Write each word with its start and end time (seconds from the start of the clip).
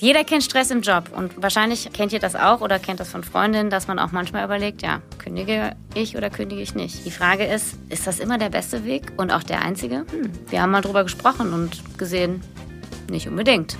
Jeder 0.00 0.24
kennt 0.24 0.42
Stress 0.42 0.70
im 0.70 0.80
Job 0.80 1.10
und 1.14 1.42
wahrscheinlich 1.42 1.92
kennt 1.92 2.14
ihr 2.14 2.20
das 2.20 2.34
auch 2.34 2.62
oder 2.62 2.78
kennt 2.78 3.00
das 3.00 3.10
von 3.10 3.22
Freundinnen, 3.22 3.68
dass 3.68 3.86
man 3.86 3.98
auch 3.98 4.12
manchmal 4.12 4.46
überlegt, 4.46 4.80
ja, 4.80 5.02
kündige 5.18 5.76
ich 5.92 6.16
oder 6.16 6.30
kündige 6.30 6.62
ich 6.62 6.74
nicht. 6.74 7.04
Die 7.04 7.10
Frage 7.10 7.44
ist, 7.44 7.76
ist 7.90 8.06
das 8.06 8.18
immer 8.18 8.38
der 8.38 8.48
beste 8.48 8.86
Weg 8.86 9.12
und 9.18 9.30
auch 9.30 9.42
der 9.42 9.60
einzige? 9.60 10.06
Hm, 10.10 10.32
wir 10.48 10.62
haben 10.62 10.70
mal 10.70 10.80
drüber 10.80 11.02
gesprochen 11.02 11.52
und 11.52 11.98
gesehen, 11.98 12.40
nicht 13.10 13.28
unbedingt. 13.28 13.76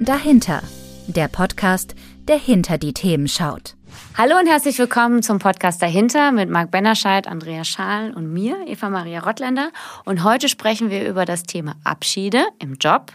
Dahinter, 0.00 0.62
der 1.08 1.28
Podcast, 1.28 1.94
der 2.26 2.38
hinter 2.38 2.78
die 2.78 2.94
Themen 2.94 3.28
schaut. 3.28 3.74
Hallo 4.16 4.38
und 4.38 4.46
herzlich 4.46 4.78
willkommen 4.78 5.22
zum 5.22 5.38
Podcast 5.38 5.82
Dahinter 5.82 6.32
mit 6.32 6.48
Marc 6.48 6.70
Bennerscheid, 6.70 7.26
Andrea 7.28 7.64
Schaal 7.64 8.14
und 8.14 8.32
mir, 8.32 8.56
Eva 8.66 8.88
Maria 8.88 9.20
Rottländer. 9.20 9.72
Und 10.06 10.24
heute 10.24 10.48
sprechen 10.48 10.88
wir 10.88 11.06
über 11.06 11.26
das 11.26 11.42
Thema 11.42 11.74
Abschiede 11.84 12.46
im 12.58 12.76
Job 12.76 13.12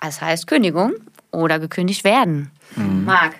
das 0.00 0.20
heißt 0.20 0.46
Kündigung 0.46 0.94
oder 1.30 1.58
gekündigt 1.58 2.04
werden. 2.04 2.50
Mhm. 2.76 3.04
Marc, 3.04 3.34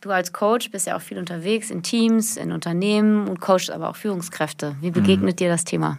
du 0.00 0.10
als 0.10 0.32
Coach 0.32 0.70
bist 0.70 0.86
ja 0.86 0.96
auch 0.96 1.02
viel 1.02 1.18
unterwegs 1.18 1.70
in 1.70 1.82
Teams, 1.82 2.36
in 2.36 2.52
Unternehmen 2.52 3.28
und 3.28 3.40
coachst 3.40 3.70
aber 3.70 3.88
auch 3.88 3.96
Führungskräfte. 3.96 4.76
Wie 4.80 4.90
begegnet 4.90 5.34
mhm. 5.34 5.36
dir 5.36 5.48
das 5.48 5.64
Thema? 5.64 5.98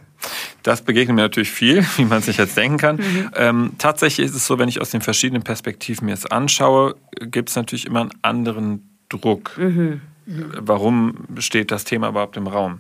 Das 0.62 0.82
begegnet 0.82 1.16
mir 1.16 1.24
natürlich 1.24 1.52
viel, 1.52 1.86
wie 1.98 2.06
man 2.06 2.22
sich 2.22 2.38
jetzt 2.38 2.56
denken 2.58 2.78
kann. 2.78 2.96
Mhm. 2.98 3.32
Ähm, 3.36 3.72
tatsächlich 3.78 4.28
ist 4.28 4.36
es 4.36 4.46
so, 4.46 4.60
wenn 4.60 4.70
ich 4.70 4.82
aus 4.82 4.92
den 4.92 5.02
verschiedenen 5.02 5.44
Perspektiven 5.44 6.06
mir 6.06 6.14
es 6.14 6.26
anschaue, 6.26 6.96
gibt 7.20 7.50
es 7.50 7.56
natürlich 7.56 7.86
immer 7.86 8.02
einen 8.02 8.12
anderen 8.22 8.90
Druck. 9.10 9.58
Mhm. 9.58 10.02
Mhm. 10.26 10.54
Warum 10.60 11.28
steht 11.40 11.72
das 11.72 11.84
Thema 11.84 12.10
überhaupt 12.10 12.38
im 12.38 12.48
Raum? 12.48 12.80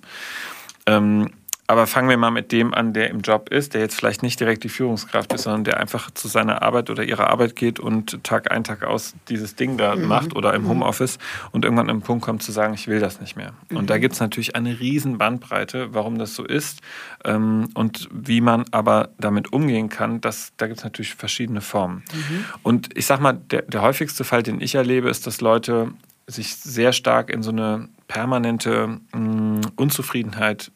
Ähm, 0.86 1.30
aber 1.68 1.88
fangen 1.88 2.10
wir 2.10 2.18
mal 2.18 2.32
mit 2.32 2.52
dem 2.52 2.74
an, 2.74 2.92
der 2.92 3.10
im 3.10 3.22
Job 3.22 3.50
ist, 3.50 3.74
der 3.74 3.82
jetzt 3.82 3.96
vielleicht 3.96 4.22
nicht 4.22 4.40
direkt 4.40 4.64
die 4.66 4.70
Führungskraft 4.70 5.32
ist, 5.32 5.44
sondern 5.44 5.64
der 5.64 5.80
einfach 5.80 6.12
zu 6.12 6.28
seiner 6.28 6.62
Arbeit 6.62 6.90
oder 6.90 7.04
ihrer 7.04 7.30
Arbeit 7.30 7.56
geht 7.56 7.80
und 7.80 8.22
Tag 8.24 8.52
ein, 8.52 8.66
Tag 8.66 8.84
aus 8.84 9.16
dieses 9.30 9.56
Ding 9.56 9.78
da 9.78 9.96
mhm. 9.96 10.08
macht 10.08 10.36
oder 10.36 10.54
im 10.54 10.64
mhm. 10.64 10.70
Homeoffice 10.70 11.20
und 11.52 11.64
irgendwann 11.64 11.90
an 11.90 11.98
den 11.98 12.04
Punkt 12.04 12.26
kommt 12.26 12.44
zu 12.44 12.52
sagen, 12.52 12.74
ich 12.74 12.88
will 12.88 13.00
das 13.00 13.22
nicht 13.22 13.38
mehr. 13.38 13.54
Mhm. 13.70 13.78
Und 13.78 13.90
da 13.90 13.98
gibt 13.98 14.14
es 14.14 14.20
natürlich 14.20 14.56
eine 14.56 14.80
riesen 14.80 15.18
Bandbreite, 15.18 15.94
warum 15.94 16.18
das 16.18 16.36
so 16.36 16.44
ist 16.44 16.82
ähm, 17.24 17.70
und 17.74 18.10
wie 18.12 18.42
man 18.42 18.66
aber 18.72 19.10
damit 19.18 19.54
umgehen 19.54 19.88
kann, 19.88 20.20
das, 20.20 20.52
da 20.58 20.68
gibt 20.68 20.80
es 20.80 20.84
natürlich 20.84 21.16
verschiedene 21.16 21.62
Formen. 21.62 22.04
Mhm. 22.14 22.46
Und 22.64 22.90
ich 22.98 23.06
sag 23.06 23.22
mal, 23.22 23.34
der, 23.34 23.62
der 23.62 23.82
häufigste 23.82 24.26
Fall, 24.26 24.44
den 24.44 24.60
ich 24.60 24.76
erlebe, 24.76 25.10
ist, 25.10 25.28
dass 25.28 25.40
Leute 25.40 25.94
sich 26.28 26.56
sehr 26.56 26.94
stark 26.94 27.30
in 27.30 27.42
so 27.42 27.52
eine 27.52 27.88
permanente 28.08 29.00
mh, 29.14 29.20
mm, 29.20 29.62
Unzufriedenheit 29.76 30.72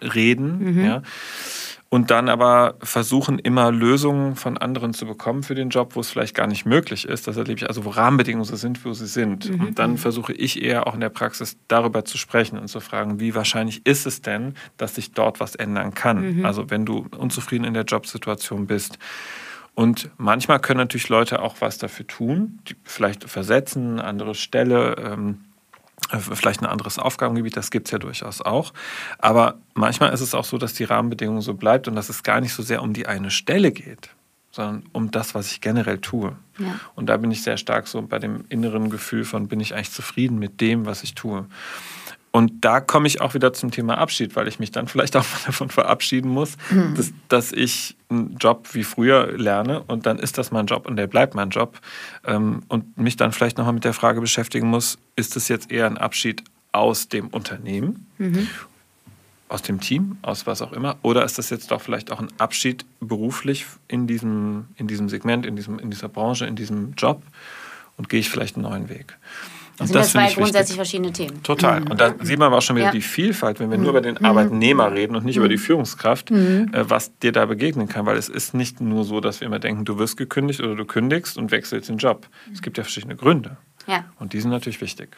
reden, 0.00 0.74
mhm. 0.74 0.84
ja. 0.84 1.02
Und 1.90 2.10
dann 2.10 2.28
aber 2.28 2.74
versuchen, 2.82 3.38
immer 3.38 3.70
Lösungen 3.70 4.34
von 4.34 4.58
anderen 4.58 4.94
zu 4.94 5.06
bekommen 5.06 5.44
für 5.44 5.54
den 5.54 5.68
Job, 5.68 5.94
wo 5.94 6.00
es 6.00 6.10
vielleicht 6.10 6.34
gar 6.34 6.48
nicht 6.48 6.66
möglich 6.66 7.06
ist. 7.06 7.28
Das 7.28 7.36
erlebe 7.36 7.60
ich 7.60 7.68
also, 7.68 7.84
wo 7.84 7.90
Rahmenbedingungen 7.90 8.44
so 8.44 8.56
sind, 8.56 8.84
wo 8.84 8.92
sie 8.94 9.06
sind. 9.06 9.48
Mhm. 9.48 9.60
Und 9.60 9.78
dann 9.78 9.96
versuche 9.96 10.32
ich 10.32 10.60
eher 10.60 10.88
auch 10.88 10.94
in 10.94 11.00
der 11.00 11.10
Praxis 11.10 11.56
darüber 11.68 12.04
zu 12.04 12.18
sprechen 12.18 12.58
und 12.58 12.66
zu 12.66 12.80
fragen, 12.80 13.20
wie 13.20 13.36
wahrscheinlich 13.36 13.86
ist 13.86 14.06
es 14.06 14.22
denn, 14.22 14.54
dass 14.76 14.96
sich 14.96 15.12
dort 15.12 15.38
was 15.38 15.54
ändern 15.54 15.94
kann? 15.94 16.38
Mhm. 16.38 16.44
Also 16.44 16.68
wenn 16.68 16.84
du 16.84 17.06
unzufrieden 17.16 17.64
in 17.64 17.74
der 17.74 17.84
Jobsituation 17.84 18.66
bist. 18.66 18.98
Und 19.76 20.10
manchmal 20.18 20.58
können 20.58 20.78
natürlich 20.78 21.08
Leute 21.08 21.42
auch 21.42 21.60
was 21.60 21.78
dafür 21.78 22.08
tun, 22.08 22.58
die 22.68 22.74
vielleicht 22.82 23.30
versetzen, 23.30 24.00
andere 24.00 24.34
Stelle. 24.34 24.96
Ähm, 24.98 25.30
äh, 25.30 25.53
vielleicht 26.18 26.60
ein 26.60 26.66
anderes 26.66 26.98
Aufgabengebiet, 26.98 27.56
das 27.56 27.70
gibt 27.70 27.88
es 27.88 27.92
ja 27.92 27.98
durchaus 27.98 28.40
auch. 28.40 28.72
Aber 29.18 29.58
manchmal 29.74 30.12
ist 30.12 30.20
es 30.20 30.34
auch 30.34 30.44
so, 30.44 30.58
dass 30.58 30.74
die 30.74 30.84
Rahmenbedingungen 30.84 31.40
so 31.40 31.54
bleibt 31.54 31.88
und 31.88 31.94
dass 31.94 32.08
es 32.08 32.22
gar 32.22 32.40
nicht 32.40 32.52
so 32.52 32.62
sehr 32.62 32.82
um 32.82 32.92
die 32.92 33.06
eine 33.06 33.30
Stelle 33.30 33.72
geht, 33.72 34.10
sondern 34.50 34.84
um 34.92 35.10
das, 35.10 35.34
was 35.34 35.50
ich 35.50 35.60
generell 35.60 35.98
tue. 35.98 36.36
Ja. 36.58 36.80
Und 36.94 37.06
da 37.06 37.16
bin 37.16 37.30
ich 37.30 37.42
sehr 37.42 37.56
stark 37.56 37.88
so 37.88 38.02
bei 38.02 38.18
dem 38.18 38.44
inneren 38.48 38.90
Gefühl 38.90 39.24
von, 39.24 39.48
bin 39.48 39.60
ich 39.60 39.74
eigentlich 39.74 39.92
zufrieden 39.92 40.38
mit 40.38 40.60
dem, 40.60 40.86
was 40.86 41.02
ich 41.02 41.14
tue. 41.14 41.46
Und 42.34 42.64
da 42.64 42.80
komme 42.80 43.06
ich 43.06 43.20
auch 43.20 43.34
wieder 43.34 43.52
zum 43.52 43.70
Thema 43.70 43.96
Abschied, 43.96 44.34
weil 44.34 44.48
ich 44.48 44.58
mich 44.58 44.72
dann 44.72 44.88
vielleicht 44.88 45.14
auch 45.14 45.22
mal 45.32 45.40
davon 45.46 45.70
verabschieden 45.70 46.28
muss, 46.28 46.56
mhm. 46.68 46.96
dass, 46.96 47.12
dass, 47.28 47.52
ich 47.52 47.94
einen 48.08 48.36
Job 48.38 48.70
wie 48.72 48.82
früher 48.82 49.38
lerne 49.38 49.84
und 49.84 50.04
dann 50.04 50.18
ist 50.18 50.36
das 50.36 50.50
mein 50.50 50.66
Job 50.66 50.84
und 50.88 50.96
der 50.96 51.06
bleibt 51.06 51.36
mein 51.36 51.50
Job. 51.50 51.78
Ähm, 52.26 52.64
und 52.66 52.98
mich 52.98 53.14
dann 53.14 53.30
vielleicht 53.30 53.56
nochmal 53.56 53.74
mit 53.74 53.84
der 53.84 53.92
Frage 53.92 54.20
beschäftigen 54.20 54.66
muss, 54.66 54.98
ist 55.14 55.36
es 55.36 55.46
jetzt 55.46 55.70
eher 55.70 55.86
ein 55.86 55.96
Abschied 55.96 56.42
aus 56.72 57.08
dem 57.08 57.28
Unternehmen, 57.28 58.08
mhm. 58.18 58.48
aus 59.48 59.62
dem 59.62 59.80
Team, 59.80 60.18
aus 60.22 60.44
was 60.44 60.60
auch 60.60 60.72
immer, 60.72 60.96
oder 61.02 61.24
ist 61.24 61.38
das 61.38 61.50
jetzt 61.50 61.70
doch 61.70 61.80
vielleicht 61.80 62.10
auch 62.10 62.18
ein 62.18 62.32
Abschied 62.38 62.84
beruflich 62.98 63.64
in 63.86 64.08
diesem, 64.08 64.64
in 64.74 64.88
diesem 64.88 65.08
Segment, 65.08 65.46
in, 65.46 65.54
diesem, 65.54 65.78
in 65.78 65.88
dieser 65.88 66.08
Branche, 66.08 66.46
in 66.46 66.56
diesem 66.56 66.94
Job 66.94 67.22
und 67.96 68.08
gehe 68.08 68.18
ich 68.18 68.28
vielleicht 68.28 68.56
einen 68.56 68.64
neuen 68.64 68.88
Weg? 68.88 69.16
Das 69.76 69.88
sind 69.88 69.96
das 69.96 70.12
zwei 70.12 70.32
grundsätzlich 70.32 70.60
wichtig. 70.60 70.76
verschiedene 70.76 71.12
Themen. 71.12 71.42
Total. 71.42 71.80
Mhm. 71.80 71.90
Und 71.90 72.00
da 72.00 72.14
sieht 72.22 72.38
man 72.38 72.46
aber 72.46 72.58
auch 72.58 72.62
schon 72.62 72.76
wieder 72.76 72.86
ja. 72.86 72.92
die 72.92 73.00
Vielfalt, 73.00 73.58
wenn 73.60 73.70
wir 73.70 73.76
mhm. 73.76 73.82
nur 73.82 73.90
über 73.90 74.00
den 74.00 74.16
mhm. 74.18 74.24
Arbeitnehmer 74.24 74.92
reden 74.92 75.16
und 75.16 75.24
nicht 75.24 75.36
mhm. 75.36 75.42
über 75.42 75.48
die 75.48 75.58
Führungskraft, 75.58 76.30
mhm. 76.30 76.70
äh, 76.72 76.88
was 76.88 77.16
dir 77.18 77.32
da 77.32 77.46
begegnen 77.46 77.88
kann. 77.88 78.06
Weil 78.06 78.16
es 78.16 78.28
ist 78.28 78.54
nicht 78.54 78.80
nur 78.80 79.04
so, 79.04 79.20
dass 79.20 79.40
wir 79.40 79.46
immer 79.46 79.58
denken, 79.58 79.84
du 79.84 79.98
wirst 79.98 80.16
gekündigt 80.16 80.60
oder 80.60 80.76
du 80.76 80.84
kündigst 80.84 81.36
und 81.36 81.50
wechselst 81.50 81.88
den 81.88 81.98
Job. 81.98 82.28
Es 82.52 82.62
gibt 82.62 82.78
ja 82.78 82.84
verschiedene 82.84 83.16
Gründe. 83.16 83.56
Ja. 83.86 84.04
Und 84.18 84.32
die 84.32 84.40
sind 84.40 84.50
natürlich 84.50 84.80
wichtig. 84.80 85.16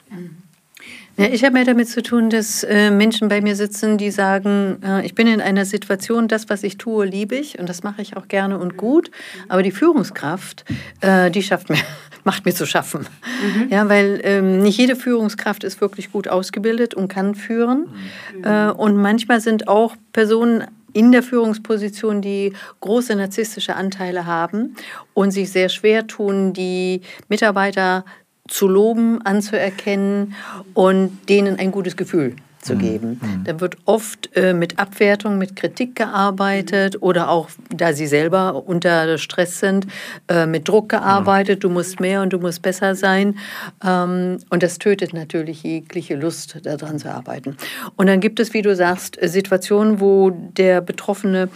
Ja, 1.19 1.27
ich 1.27 1.43
habe 1.45 1.55
mehr 1.55 1.65
damit 1.65 1.89
zu 1.89 2.03
tun, 2.03 2.29
dass 2.29 2.63
äh, 2.63 2.91
Menschen 2.91 3.29
bei 3.29 3.41
mir 3.41 3.57
sitzen, 3.57 3.97
die 3.97 4.11
sagen, 4.11 4.77
äh, 4.85 5.07
ich 5.07 5.15
bin 5.15 5.27
in 5.27 5.41
einer 5.41 5.65
Situation, 5.65 6.29
das, 6.29 6.51
was 6.51 6.63
ich 6.63 6.77
tue, 6.77 7.07
liebe 7.07 7.37
ich 7.37 7.59
und 7.59 7.69
das 7.69 7.83
mache 7.83 8.03
ich 8.03 8.19
auch 8.19 8.29
gerne 8.29 8.59
und 8.59 8.77
gut, 8.77 9.11
aber 9.49 9.63
die 9.63 9.71
Führungskraft, 9.71 10.67
äh, 11.01 11.31
die 11.31 11.43
schafft 11.43 11.71
mir, 11.71 11.79
macht 12.25 12.45
mir 12.45 12.55
zu 12.55 12.67
schaffen. 12.67 13.07
Mhm. 13.43 13.69
Ja, 13.71 13.89
weil 13.89 14.21
ähm, 14.25 14.59
nicht 14.63 14.77
jede 14.77 14.95
Führungskraft 14.95 15.65
ist 15.65 15.81
wirklich 15.81 16.13
gut 16.13 16.29
ausgebildet 16.29 16.93
und 16.93 17.09
kann 17.09 17.35
führen. 17.35 17.89
Mhm. 18.37 18.45
Äh, 18.45 18.71
und 18.73 18.97
manchmal 18.97 19.41
sind 19.41 19.69
auch 19.69 19.97
Personen 20.13 20.65
in 20.93 21.13
der 21.13 21.23
Führungsposition, 21.23 22.21
die 22.21 22.53
große 22.81 23.15
narzisstische 23.17 23.75
Anteile 23.75 24.27
haben 24.27 24.77
und 25.15 25.31
sich 25.31 25.51
sehr 25.51 25.71
schwer 25.71 26.07
tun, 26.07 26.53
die 26.53 27.01
Mitarbeiter 27.29 28.05
zu 28.49 28.69
loben, 28.69 29.23
anzuerkennen 29.23 30.35
und 30.75 31.29
denen 31.29 31.59
ein 31.59 31.73
gutes 31.73 31.97
Gefühl 31.97 32.37
zu 32.67 32.75
mhm. 32.75 32.79
geben. 32.79 33.21
Mhm. 33.23 33.45
Da 33.45 33.61
wird 33.61 33.77
oft 33.85 34.37
äh, 34.37 34.53
mit 34.53 34.79
Abwertung, 34.79 35.39
mit 35.39 35.57
Kritik 35.57 35.95
gearbeitet 35.97 37.01
oder 37.01 37.31
auch, 37.31 37.49
da 37.71 37.93
sie 37.93 38.07
selber 38.07 38.67
unter 38.67 39.17
Stress 39.19 39.61
sind, 39.61 39.87
äh, 40.29 40.47
mit 40.47 40.69
Druck 40.69 40.91
gearbeitet. 40.91 41.65
Du 41.65 41.71
musst 41.71 42.01
mehr 42.01 42.23
und 42.23 42.33
du 42.33 42.39
musst 42.39 42.63
besser 42.63 42.95
sein. 42.95 43.39
Ähm, 43.85 44.39
und 44.51 44.63
das 44.63 44.79
tötet 44.79 45.15
natürlich 45.15 45.63
jegliche 45.63 46.17
Lust, 46.17 46.59
daran 46.65 46.99
zu 46.99 47.11
arbeiten. 47.11 47.57
Und 47.97 48.09
dann 48.09 48.21
gibt 48.21 48.41
es, 48.41 48.53
wie 48.53 48.63
du 48.63 48.75
sagst, 48.75 49.19
Situationen, 49.23 50.01
wo 50.01 50.31
der 50.31 50.81
Betroffene 50.81 51.49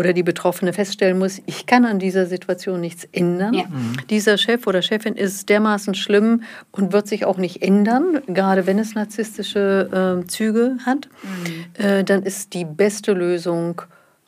oder 0.00 0.14
die 0.14 0.22
Betroffene 0.22 0.72
feststellen 0.72 1.18
muss, 1.18 1.42
ich 1.44 1.66
kann 1.66 1.84
an 1.84 1.98
dieser 1.98 2.24
Situation 2.24 2.80
nichts 2.80 3.06
ändern. 3.12 3.52
Ja. 3.52 3.64
Mhm. 3.64 3.96
Dieser 4.08 4.38
Chef 4.38 4.66
oder 4.66 4.80
Chefin 4.80 5.14
ist 5.14 5.50
dermaßen 5.50 5.94
schlimm 5.94 6.42
und 6.72 6.94
wird 6.94 7.06
sich 7.06 7.26
auch 7.26 7.36
nicht 7.36 7.62
ändern, 7.62 8.22
gerade 8.26 8.66
wenn 8.66 8.78
es 8.78 8.94
narzisstische 8.94 10.22
äh, 10.24 10.26
Züge 10.26 10.78
hat. 10.86 11.10
Mhm. 11.22 11.84
Äh, 11.84 12.04
dann 12.04 12.22
ist 12.22 12.54
die 12.54 12.64
beste 12.64 13.12
Lösung, 13.12 13.82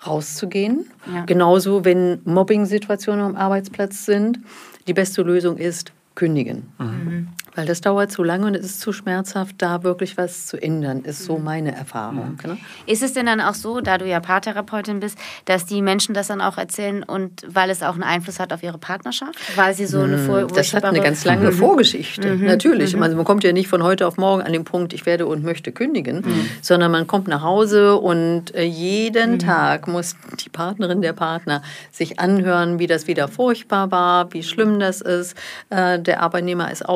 rauszugehen. 0.06 0.86
Ja. 1.12 1.24
Genauso, 1.24 1.84
wenn 1.86 2.20
Mobbing-Situationen 2.24 3.24
am 3.24 3.36
Arbeitsplatz 3.36 4.04
sind. 4.04 4.40
Die 4.86 4.94
beste 4.94 5.22
Lösung 5.22 5.56
ist, 5.56 5.92
kündigen. 6.14 6.64
Mhm. 6.78 7.28
Weil 7.54 7.66
das 7.66 7.82
dauert 7.82 8.10
zu 8.10 8.22
lange 8.22 8.46
und 8.46 8.54
es 8.54 8.64
ist 8.64 8.80
zu 8.80 8.92
schmerzhaft, 8.92 9.56
da 9.58 9.82
wirklich 9.82 10.16
was 10.16 10.46
zu 10.46 10.56
ändern, 10.56 11.02
ist 11.02 11.24
so 11.24 11.36
mhm. 11.36 11.44
meine 11.44 11.76
Erfahrung. 11.76 12.38
Mhm. 12.42 12.58
Ist 12.86 13.02
es 13.02 13.12
denn 13.12 13.26
dann 13.26 13.40
auch 13.40 13.54
so, 13.54 13.80
da 13.80 13.98
du 13.98 14.06
ja 14.06 14.20
Paartherapeutin 14.20 15.00
bist, 15.00 15.18
dass 15.44 15.66
die 15.66 15.82
Menschen 15.82 16.14
das 16.14 16.28
dann 16.28 16.40
auch 16.40 16.56
erzählen 16.56 17.02
und 17.02 17.42
weil 17.46 17.68
es 17.68 17.82
auch 17.82 17.92
einen 17.92 18.04
Einfluss 18.04 18.40
hat 18.40 18.52
auf 18.52 18.62
ihre 18.62 18.78
Partnerschaft? 18.78 19.38
Weil 19.54 19.74
sie 19.74 19.86
so 19.86 20.00
eine 20.00 20.16
mhm. 20.16 20.26
Vor 20.26 20.46
Das 20.46 20.72
hat 20.72 20.84
eine 20.84 21.00
ganz 21.00 21.24
lange 21.24 21.50
mhm. 21.50 21.54
Vorgeschichte, 21.54 22.36
mhm. 22.36 22.46
natürlich. 22.46 22.96
Mhm. 22.96 23.02
Also 23.02 23.16
man 23.16 23.24
kommt 23.24 23.44
ja 23.44 23.52
nicht 23.52 23.68
von 23.68 23.82
heute 23.82 24.06
auf 24.06 24.16
morgen 24.16 24.42
an 24.42 24.52
den 24.52 24.64
Punkt, 24.64 24.94
ich 24.94 25.04
werde 25.04 25.26
und 25.26 25.44
möchte 25.44 25.72
kündigen, 25.72 26.24
sondern 26.62 26.90
man 26.90 27.06
kommt 27.06 27.28
nach 27.28 27.42
Hause 27.42 27.96
und 27.96 28.54
äh, 28.54 28.62
jeden 28.62 29.38
Tag 29.38 29.88
muss 29.88 30.16
die 30.44 30.48
Partnerin, 30.48 31.02
der 31.02 31.12
Partner 31.12 31.62
sich 31.90 32.18
anhören, 32.18 32.78
wie 32.78 32.86
das 32.86 33.06
wieder 33.06 33.28
furchtbar 33.28 33.90
war, 33.90 34.32
wie 34.32 34.42
schlimm 34.42 34.78
das 34.78 35.00
ist. 35.00 35.36
Äh, 35.70 35.98
der 35.98 36.22
Arbeitnehmer 36.22 36.70
ist 36.70 36.88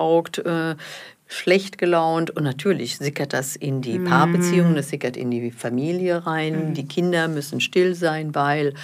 ausgelaugt, 0.00 0.38
äh, 0.38 0.76
schlecht 1.32 1.78
gelaunt 1.78 2.30
und 2.30 2.42
natürlich 2.42 2.96
sickert 2.96 3.32
das 3.32 3.54
in 3.54 3.82
die 3.82 4.00
Paarbeziehungen, 4.00 4.74
das 4.74 4.88
sickert 4.88 5.16
in 5.16 5.30
die 5.30 5.52
Familie 5.52 6.26
rein. 6.26 6.74
Die 6.74 6.88
Kinder 6.88 7.28
müssen 7.28 7.60
still 7.60 7.94
sein, 7.94 8.34
weil 8.34 8.74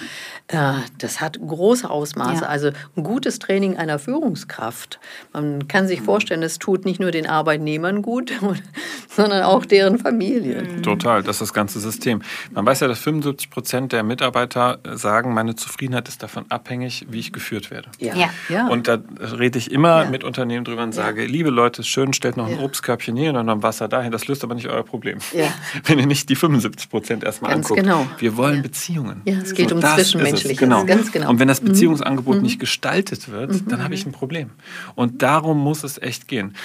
äh, 0.47 0.75
das 0.97 1.19
hat 1.19 1.37
große 1.45 1.89
Ausmaße. 1.89 2.43
Ja. 2.43 2.47
Also 2.47 2.69
ein 2.95 3.03
gutes 3.03 3.39
Training 3.39 3.75
einer 3.75 3.99
Führungskraft. 3.99 4.97
Man 5.33 5.67
kann 5.67 5.89
sich 5.89 6.01
vorstellen, 6.01 6.41
es 6.41 6.57
tut 6.57 6.85
nicht 6.85 7.01
nur 7.01 7.11
den 7.11 7.27
Arbeitnehmern 7.27 8.01
gut, 8.01 8.31
sondern 9.17 9.41
auch 9.43 9.65
deren 9.65 9.97
Familien. 9.97 10.83
Total, 10.83 11.23
das 11.23 11.37
ist 11.37 11.41
das 11.41 11.53
ganze 11.53 11.79
System. 11.79 12.21
Man 12.51 12.65
weiß 12.65 12.81
ja, 12.81 12.87
dass 12.87 12.99
75 12.99 13.49
Prozent 13.49 13.91
der 13.91 14.03
Mitarbeiter 14.03 14.77
sagen, 14.93 15.33
meine 15.33 15.55
Zufriedenheit 15.55 16.07
ist 16.07 16.21
davon 16.21 16.45
abhängig, 16.49 17.07
wie 17.09 17.19
ich 17.19 17.33
geführt 17.33 17.71
werde. 17.71 17.89
Ja. 17.99 18.13
ja. 18.47 18.67
Und 18.67 18.87
da 18.87 18.99
rede 19.19 19.57
ich 19.57 19.71
immer 19.71 20.03
Ja. 20.03 20.09
mit 20.09 20.23
Unternehmen 20.23 20.63
drüber 20.65 20.83
und 20.83 20.93
sage, 20.93 21.25
liebe 21.25 21.49
Leute, 21.49 21.81
ist 21.81 21.87
schön, 21.87 22.13
stellt 22.13 22.37
noch 22.37 22.47
ein 22.47 22.57
Ja. 22.59 22.63
Obstkörbchen 22.63 23.15
hier 23.17 23.33
und 23.33 23.45
noch 23.47 23.53
ein 23.55 23.63
Wasser 23.63 23.87
dahin. 23.87 24.11
Das 24.11 24.27
löst 24.27 24.43
aber 24.43 24.53
nicht 24.53 24.67
euer 24.67 24.83
Problem. 24.83 25.17
Ja. 25.33 25.47
Wenn 25.85 25.97
ihr 25.97 26.05
nicht 26.05 26.29
die 26.29 26.35
75 26.35 26.89
Prozent 26.89 27.23
erstmal 27.23 27.51
Ganz 27.51 27.65
anguckt. 27.65 27.81
genau. 27.81 28.05
Wir 28.19 28.37
wollen 28.37 28.57
Ja. 28.57 28.61
Beziehungen. 28.61 29.21
Ja, 29.25 29.37
es 29.41 29.55
geht 29.55 29.71
um 29.71 29.81
das 29.81 29.93
ist 29.93 29.97
es, 29.97 30.11
Zwischenmenschliches. 30.11 30.59
Genau. 30.59 30.85
Ganz 30.85 31.11
genau. 31.11 31.29
Und 31.31 31.39
wenn 31.39 31.47
das 31.47 31.61
Beziehungsangebot 31.61 32.43
nicht 32.43 32.59
gestaltet 32.59 33.29
wird, 33.31 33.63
dann 33.71 33.83
habe 33.83 33.95
ich 33.95 34.05
ein 34.05 34.11
Problem. 34.11 34.51
Und 34.93 35.23
darum 35.23 35.57
muss 35.57 35.83
es 35.83 35.99
echt 35.99 36.27
gehen. 36.27 36.55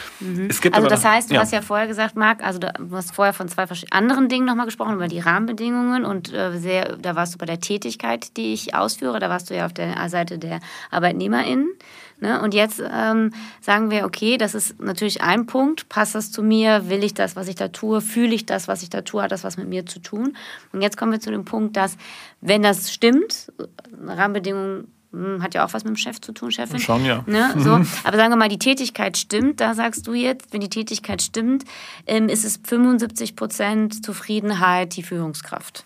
Es 0.50 0.60
gibt 0.60 0.75
Also 0.75 0.87
aber 0.87 0.94
das 0.94 1.02
heißt, 1.05 1.31
du 1.31 1.38
hast 1.38 1.52
ja 1.52 1.62
vorher 1.62 1.87
gesagt, 1.87 2.14
Marc, 2.16 2.41
also 2.42 2.58
du 2.58 2.68
hast 2.92 3.14
vorher 3.14 3.32
von 3.32 3.48
zwei 3.48 3.66
anderen 3.90 4.28
Dingen 4.28 4.46
nochmal 4.46 4.66
gesprochen, 4.66 4.94
über 4.94 5.08
die 5.08 5.20
Rahmenbedingungen 5.20 6.04
und 6.04 6.32
äh, 6.32 6.58
sehr, 6.58 6.96
da 6.96 7.14
warst 7.14 7.34
du 7.34 7.38
bei 7.38 7.46
der 7.46 7.60
Tätigkeit, 7.60 8.36
die 8.36 8.52
ich 8.52 8.74
ausführe, 8.74 9.18
da 9.18 9.30
warst 9.30 9.50
du 9.50 9.56
ja 9.56 9.66
auf 9.66 9.72
der 9.72 10.08
Seite 10.08 10.38
der 10.38 10.60
ArbeitnehmerInnen. 10.90 11.72
Ne? 12.20 12.40
Und 12.40 12.54
jetzt 12.54 12.80
ähm, 12.80 13.32
sagen 13.60 13.90
wir, 13.90 14.04
okay, 14.04 14.38
das 14.38 14.54
ist 14.54 14.80
natürlich 14.80 15.22
ein 15.22 15.46
Punkt, 15.46 15.88
passt 15.88 16.14
das 16.14 16.30
zu 16.30 16.42
mir, 16.42 16.88
will 16.88 17.02
ich 17.02 17.14
das, 17.14 17.34
was 17.34 17.48
ich 17.48 17.56
da 17.56 17.68
tue, 17.68 18.00
fühle 18.00 18.34
ich 18.34 18.46
das, 18.46 18.68
was 18.68 18.82
ich 18.82 18.90
da 18.90 19.00
tue, 19.02 19.22
hat 19.22 19.32
das 19.32 19.42
was 19.42 19.56
mit 19.56 19.68
mir 19.68 19.86
zu 19.86 19.98
tun. 19.98 20.36
Und 20.72 20.82
jetzt 20.82 20.96
kommen 20.96 21.12
wir 21.12 21.20
zu 21.20 21.30
dem 21.30 21.44
Punkt, 21.44 21.76
dass, 21.76 21.96
wenn 22.40 22.62
das 22.62 22.92
stimmt, 22.92 23.52
Rahmenbedingungen 24.06 24.78
hm, 24.78 25.01
hat 25.40 25.54
ja 25.54 25.64
auch 25.64 25.74
was 25.74 25.84
mit 25.84 25.94
dem 25.94 25.96
Chef 25.96 26.20
zu 26.20 26.32
tun, 26.32 26.50
Chefin. 26.50 26.78
Schon, 26.78 27.04
ja. 27.04 27.22
Ne, 27.26 27.54
so. 27.58 27.70
Aber 28.04 28.16
sagen 28.16 28.30
wir 28.30 28.36
mal, 28.36 28.48
die 28.48 28.58
Tätigkeit 28.58 29.16
stimmt, 29.16 29.60
da 29.60 29.74
sagst 29.74 30.06
du 30.06 30.14
jetzt, 30.14 30.52
wenn 30.52 30.60
die 30.60 30.70
Tätigkeit 30.70 31.22
stimmt, 31.22 31.64
ähm, 32.06 32.28
ist 32.28 32.44
es 32.44 32.60
75 32.64 33.36
Prozent 33.36 34.04
Zufriedenheit 34.04 34.96
die 34.96 35.02
Führungskraft. 35.02 35.84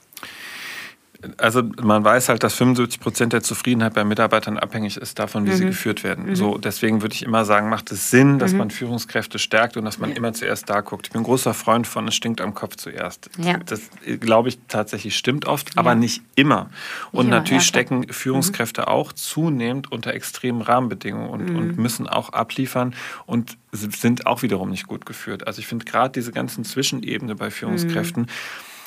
Also 1.36 1.62
man 1.82 2.04
weiß 2.04 2.28
halt, 2.28 2.42
dass 2.42 2.54
75 2.54 3.00
Prozent 3.00 3.32
der 3.32 3.42
Zufriedenheit 3.42 3.94
bei 3.94 4.04
Mitarbeitern 4.04 4.58
abhängig 4.58 4.96
ist 4.96 5.18
davon, 5.18 5.46
wie 5.46 5.52
sie 5.52 5.66
geführt 5.66 6.04
werden. 6.04 6.34
So, 6.36 6.58
deswegen 6.58 7.02
würde 7.02 7.14
ich 7.14 7.22
immer 7.22 7.44
sagen, 7.44 7.68
macht 7.68 7.90
es 7.92 8.10
Sinn, 8.10 8.38
dass 8.38 8.52
man 8.52 8.70
Führungskräfte 8.70 9.38
stärkt 9.38 9.76
und 9.76 9.84
dass 9.84 9.98
man 9.98 10.12
immer 10.12 10.32
zuerst 10.32 10.68
da 10.70 10.80
guckt. 10.80 11.06
Ich 11.06 11.12
bin 11.12 11.22
ein 11.22 11.24
großer 11.24 11.54
Freund 11.54 11.86
von, 11.86 12.08
es 12.08 12.14
stinkt 12.14 12.40
am 12.40 12.54
Kopf 12.54 12.76
zuerst. 12.76 13.30
Ja. 13.38 13.58
Das 13.58 13.82
glaube 14.20 14.48
ich 14.48 14.58
tatsächlich 14.68 15.16
stimmt 15.16 15.46
oft, 15.46 15.76
aber 15.76 15.94
nicht 15.94 16.22
immer. 16.34 16.70
Und 17.12 17.28
natürlich 17.28 17.64
ja, 17.64 17.68
stecken 17.68 18.12
Führungskräfte 18.12 18.88
auch 18.88 19.12
zunehmend 19.12 19.90
unter 19.92 20.14
extremen 20.14 20.62
Rahmenbedingungen 20.62 21.30
und, 21.30 21.56
und 21.56 21.78
müssen 21.78 22.06
auch 22.06 22.30
abliefern 22.30 22.94
und 23.26 23.56
sind 23.72 24.26
auch 24.26 24.42
wiederum 24.42 24.70
nicht 24.70 24.86
gut 24.86 25.06
geführt. 25.06 25.46
Also 25.46 25.60
ich 25.60 25.66
finde 25.66 25.84
gerade 25.84 26.12
diese 26.12 26.32
ganzen 26.32 26.64
Zwischenebene 26.64 27.34
bei 27.34 27.50
Führungskräften, 27.50 28.26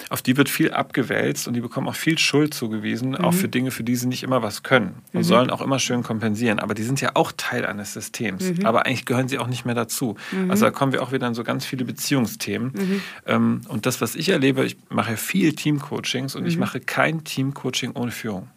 auf 0.09 0.21
die 0.21 0.37
wird 0.37 0.49
viel 0.49 0.71
abgewälzt 0.71 1.47
und 1.47 1.53
die 1.53 1.61
bekommen 1.61 1.87
auch 1.87 1.95
viel 1.95 2.17
Schuld 2.17 2.53
zugewiesen, 2.53 3.15
auch 3.15 3.33
für 3.33 3.47
Dinge, 3.47 3.71
für 3.71 3.83
die 3.83 3.95
sie 3.95 4.07
nicht 4.07 4.23
immer 4.23 4.41
was 4.41 4.63
können 4.63 4.95
und 5.13 5.23
sollen 5.23 5.49
auch 5.49 5.61
immer 5.61 5.79
schön 5.79 6.03
kompensieren. 6.03 6.59
Aber 6.59 6.73
die 6.73 6.83
sind 6.83 6.99
ja 7.01 7.11
auch 7.13 7.31
Teil 7.37 7.65
eines 7.65 7.93
Systems. 7.93 8.43
Aber 8.63 8.85
eigentlich 8.85 9.05
gehören 9.05 9.27
sie 9.27 9.37
auch 9.39 9.47
nicht 9.47 9.65
mehr 9.65 9.75
dazu. 9.75 10.15
Also 10.47 10.65
da 10.65 10.71
kommen 10.71 10.91
wir 10.91 11.03
auch 11.03 11.11
wieder 11.11 11.27
in 11.27 11.33
so 11.33 11.43
ganz 11.43 11.65
viele 11.65 11.85
Beziehungsthemen. 11.85 13.01
Ähm, 13.25 13.61
und 13.67 13.85
das, 13.85 14.01
was 14.01 14.15
ich 14.15 14.29
erlebe, 14.29 14.65
ich 14.65 14.77
mache 14.89 15.15
viel 15.17 15.53
Teamcoachings 15.53 16.35
und 16.35 16.45
ich 16.45 16.57
mache 16.57 16.79
kein 16.79 17.23
Teamcoaching 17.23 17.91
ohne 17.93 18.11
Führung. 18.11 18.49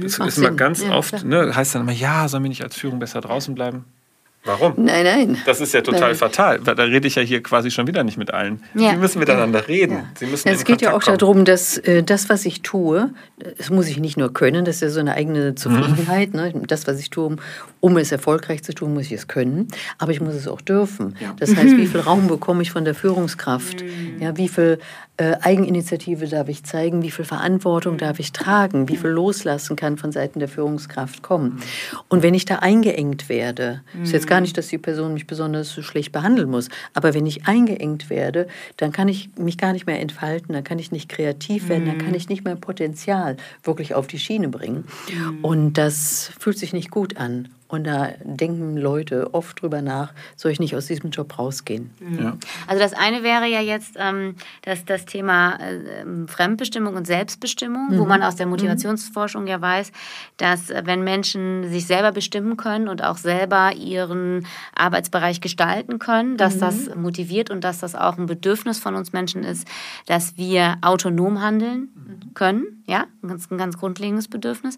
Das 0.00 0.18
Macht 0.18 0.28
ist 0.28 0.38
immer 0.38 0.52
ganz 0.52 0.82
Ja, 0.82 0.96
oft, 0.96 1.24
ne, 1.24 1.54
heißt 1.54 1.74
dann 1.74 1.82
immer, 1.82 1.92
ja, 1.92 2.28
sollen 2.28 2.42
wir 2.44 2.48
nicht 2.48 2.62
als 2.62 2.76
Führung 2.76 2.98
besser 2.98 3.20
draußen 3.20 3.54
bleiben? 3.54 3.84
Warum? 4.44 4.72
Nein, 4.78 5.04
nein. 5.04 5.36
Das 5.44 5.60
ist 5.60 5.74
ja 5.74 5.82
total 5.82 6.00
Nein. 6.00 6.14
fatal, 6.14 6.66
weil 6.66 6.74
da 6.74 6.84
rede 6.84 7.06
ich 7.06 7.14
ja 7.16 7.22
hier 7.22 7.42
quasi 7.42 7.70
schon 7.70 7.86
wieder 7.86 8.04
nicht 8.04 8.16
mit 8.16 8.32
allen. 8.32 8.62
Ja. 8.74 8.92
Sie 8.92 8.96
müssen 8.96 9.18
miteinander 9.18 9.68
reden. 9.68 10.04
Sie 10.18 10.24
müssen 10.24 10.48
Ja, 10.48 10.54
es 10.54 10.64
geht 10.64 10.80
ja 10.80 10.90
auch 10.90 10.92
Kontakt 11.02 11.06
kommen. 11.06 11.18
darum, 11.18 11.44
dass 11.44 11.76
äh, 11.76 12.02
das, 12.02 12.30
was 12.30 12.46
ich 12.46 12.62
tue, 12.62 13.10
das 13.58 13.68
muss 13.68 13.86
ich 13.88 13.98
nicht 13.98 14.16
nur 14.16 14.32
können, 14.32 14.64
das 14.64 14.76
ist 14.76 14.80
ja 14.82 14.88
so 14.88 15.00
eine 15.00 15.12
eigene 15.12 15.54
Zufriedenheit. 15.56 16.32
Ne? 16.32 16.54
Das, 16.66 16.86
was 16.86 16.98
ich 17.00 17.10
tue, 17.10 17.26
um, 17.26 17.36
um 17.80 17.98
es 17.98 18.12
erfolgreich 18.12 18.62
zu 18.64 18.72
tun, 18.72 18.94
muss 18.94 19.04
ich 19.06 19.12
es 19.12 19.28
können, 19.28 19.68
aber 19.98 20.12
ich 20.12 20.22
muss 20.22 20.34
es 20.34 20.48
auch 20.48 20.62
dürfen. 20.62 21.16
Das 21.38 21.54
heißt, 21.54 21.76
wie 21.76 21.86
viel 21.86 22.00
Raum 22.00 22.26
bekomme 22.26 22.62
ich 22.62 22.70
von 22.70 22.86
der 22.86 22.94
Führungskraft? 22.94 23.84
Ja, 24.20 24.38
wie 24.38 24.48
viel 24.48 24.78
äh, 25.18 25.34
Eigeninitiative 25.42 26.26
darf 26.28 26.48
ich 26.48 26.64
zeigen? 26.64 27.02
Wie 27.02 27.10
viel 27.10 27.26
Verantwortung 27.26 27.98
darf 27.98 28.18
ich 28.18 28.32
tragen? 28.32 28.88
Wie 28.88 28.96
viel 28.96 29.10
loslassen 29.10 29.76
kann 29.76 29.98
von 29.98 30.12
Seiten 30.12 30.38
der 30.38 30.48
Führungskraft 30.48 31.22
kommen? 31.22 31.60
Und 32.08 32.22
wenn 32.22 32.32
ich 32.32 32.46
da 32.46 32.56
eingeengt 32.56 33.28
werde, 33.28 33.82
ist 34.02 34.12
jetzt 34.14 34.29
gar 34.30 34.40
nicht, 34.40 34.56
dass 34.56 34.68
die 34.68 34.78
Person 34.78 35.12
mich 35.12 35.26
besonders 35.26 35.70
so 35.70 35.82
schlecht 35.82 36.12
behandeln 36.12 36.48
muss, 36.48 36.70
aber 36.94 37.12
wenn 37.12 37.26
ich 37.26 37.46
eingeengt 37.46 38.08
werde, 38.08 38.46
dann 38.78 38.92
kann 38.92 39.08
ich 39.08 39.28
mich 39.36 39.58
gar 39.58 39.74
nicht 39.74 39.86
mehr 39.86 40.00
entfalten, 40.00 40.54
dann 40.54 40.64
kann 40.64 40.78
ich 40.78 40.90
nicht 40.92 41.10
kreativ 41.10 41.68
werden, 41.68 41.84
dann 41.86 41.98
kann 41.98 42.14
ich 42.14 42.30
nicht 42.30 42.44
mein 42.44 42.60
Potenzial 42.60 43.36
wirklich 43.62 43.94
auf 43.94 44.06
die 44.06 44.18
Schiene 44.18 44.48
bringen. 44.48 44.84
Und 45.42 45.74
das 45.74 46.32
fühlt 46.38 46.58
sich 46.58 46.72
nicht 46.72 46.90
gut 46.90 47.18
an. 47.18 47.48
Und 47.70 47.84
da 47.84 48.08
denken 48.24 48.76
Leute 48.76 49.32
oft 49.32 49.62
drüber 49.62 49.80
nach, 49.80 50.12
soll 50.34 50.50
ich 50.50 50.58
nicht 50.58 50.74
aus 50.74 50.86
diesem 50.86 51.10
Job 51.10 51.38
rausgehen? 51.38 51.90
Ja. 52.20 52.36
Also 52.66 52.82
das 52.82 52.92
eine 52.94 53.22
wäre 53.22 53.46
ja 53.46 53.60
jetzt 53.60 53.94
ähm, 53.96 54.34
das, 54.62 54.84
das 54.84 55.06
Thema 55.06 55.56
äh, 55.56 56.26
Fremdbestimmung 56.26 56.96
und 56.96 57.06
Selbstbestimmung, 57.06 57.88
wo 57.92 58.04
man 58.06 58.22
aus 58.22 58.34
der 58.34 58.46
Motivationsforschung 58.46 59.46
ja 59.46 59.60
weiß, 59.60 59.92
dass 60.36 60.70
äh, 60.70 60.82
wenn 60.84 61.04
Menschen 61.04 61.70
sich 61.70 61.86
selber 61.86 62.10
bestimmen 62.10 62.56
können 62.56 62.88
und 62.88 63.04
auch 63.04 63.16
selber 63.16 63.72
ihren 63.72 64.46
Arbeitsbereich 64.74 65.40
gestalten 65.40 66.00
können, 66.00 66.36
dass 66.36 66.58
das 66.58 66.94
motiviert 66.96 67.50
und 67.50 67.62
dass 67.62 67.78
das 67.78 67.94
auch 67.94 68.18
ein 68.18 68.26
Bedürfnis 68.26 68.80
von 68.80 68.96
uns 68.96 69.12
Menschen 69.12 69.44
ist, 69.44 69.68
dass 70.06 70.36
wir 70.36 70.78
autonom 70.82 71.40
handeln 71.40 71.88
können. 72.34 72.82
Ja, 72.86 73.06
ein 73.22 73.28
ganz, 73.28 73.48
ein 73.50 73.58
ganz 73.58 73.78
grundlegendes 73.78 74.26
Bedürfnis. 74.26 74.76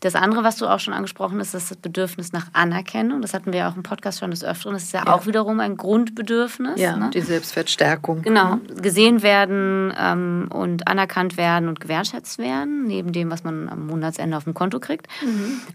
Das 0.00 0.14
andere, 0.14 0.44
was 0.44 0.56
du 0.56 0.66
auch 0.66 0.80
schon 0.80 0.94
angesprochen 0.94 1.38
hast, 1.38 1.54
ist 1.54 1.70
das 1.70 1.76
Bedürfnis 1.76 2.29
nach 2.32 2.48
Anerkennung. 2.52 3.22
Das 3.22 3.34
hatten 3.34 3.52
wir 3.52 3.60
ja 3.60 3.70
auch 3.70 3.76
im 3.76 3.82
Podcast 3.82 4.20
schon 4.20 4.30
des 4.30 4.44
Öfteren. 4.44 4.74
Das 4.74 4.84
ist 4.84 4.92
ja, 4.92 5.06
auch 5.06 5.26
wiederum 5.26 5.60
ein 5.60 5.76
Grundbedürfnis. 5.76 6.80
Ja, 6.80 6.96
ne? 6.96 7.10
die 7.10 7.20
Selbstwertstärkung. 7.20 8.22
Genau, 8.22 8.58
gesehen 8.80 9.22
werden 9.22 9.92
ähm, 9.98 10.48
und 10.52 10.88
anerkannt 10.88 11.36
werden 11.36 11.68
und 11.68 11.80
gewertschätzt 11.80 12.38
werden, 12.38 12.86
neben 12.86 13.12
dem, 13.12 13.30
was 13.30 13.44
man 13.44 13.68
am 13.68 13.86
Monatsende 13.86 14.36
auf 14.36 14.44
dem 14.44 14.54
Konto 14.54 14.80
kriegt. 14.80 15.08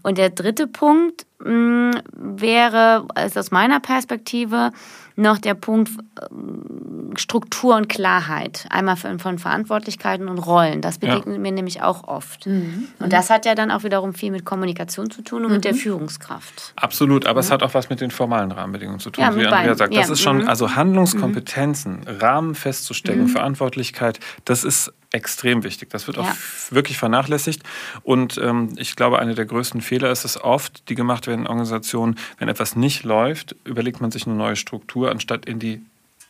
Und 0.02 0.18
der 0.18 0.30
dritte 0.30 0.66
Punkt 0.66 1.26
mh, 1.44 2.00
wäre 2.12 3.06
also 3.14 3.40
aus 3.40 3.50
meiner 3.50 3.80
Perspektive 3.80 4.70
noch 5.16 5.38
der 5.38 5.54
Punkt 5.54 5.90
ähm, 6.30 7.12
Struktur 7.16 7.76
und 7.76 7.88
Klarheit. 7.88 8.66
Einmal 8.70 8.96
von, 8.96 9.38
Verantwortlichkeiten 9.38 10.28
und 10.28 10.38
Rollen. 10.38 10.82
Das 10.82 10.98
begegnet 10.98 11.40
mir 11.40 11.52
nämlich 11.52 11.82
auch 11.82 12.06
oft. 12.06 12.46
Und 12.46 13.12
das 13.12 13.30
hat 13.30 13.46
ja 13.46 13.54
dann 13.54 13.70
auch 13.70 13.84
wiederum 13.84 14.12
viel 14.12 14.30
mit 14.30 14.44
Kommunikation 14.44 15.10
zu 15.10 15.22
tun 15.22 15.46
und 15.46 15.52
mit 15.52 15.64
der 15.64 15.74
Führungskraft. 15.74 16.74
Absolut, 16.76 17.26
aber 17.26 17.40
es 17.40 17.50
hat 17.50 17.62
auch 17.62 17.72
was 17.74 17.88
mit 17.88 18.00
den 18.00 18.10
formalen 18.10 18.52
Rahmenbedingungen 18.52 19.00
zu 19.00 19.10
tun, 19.10 19.24
Ja, 19.24 19.34
wie 19.34 19.46
Andrea 19.46 19.74
sagt. 19.74 19.94
Das 19.94 20.06
Ja, 20.06 20.12
ist 20.12 20.20
schon, 20.20 20.42
mhm. 20.42 20.48
also 20.48 20.76
Handlungskompetenzen, 20.76 22.02
Rahmen 22.06 22.54
festzustecken, 22.54 23.28
Verantwortlichkeit, 23.28 24.20
das 24.44 24.64
ist 24.64 24.92
extrem 25.16 25.64
wichtig. 25.64 25.90
Das 25.90 26.06
wird 26.06 26.18
auch 26.18 26.24
Ja. 26.26 26.30
f- 26.30 26.68
wirklich 26.70 26.98
vernachlässigt. 26.98 27.62
Und 28.02 28.38
ähm, 28.38 28.72
ich 28.76 28.94
glaube, 28.94 29.18
einer 29.18 29.34
der 29.34 29.46
größten 29.46 29.80
Fehler 29.80 30.10
ist 30.12 30.24
es 30.24 30.40
oft, 30.40 30.88
die 30.88 30.94
gemacht 30.94 31.26
werden 31.26 31.40
in 31.40 31.46
Organisationen, 31.48 32.16
wenn 32.38 32.48
etwas 32.48 32.76
nicht 32.76 33.02
läuft, 33.04 33.56
überlegt 33.64 34.00
man 34.00 34.10
sich 34.12 34.26
eine 34.26 34.36
neue 34.36 34.56
Struktur, 34.56 35.10
anstatt 35.10 35.46
in 35.46 35.58
die 35.58 35.82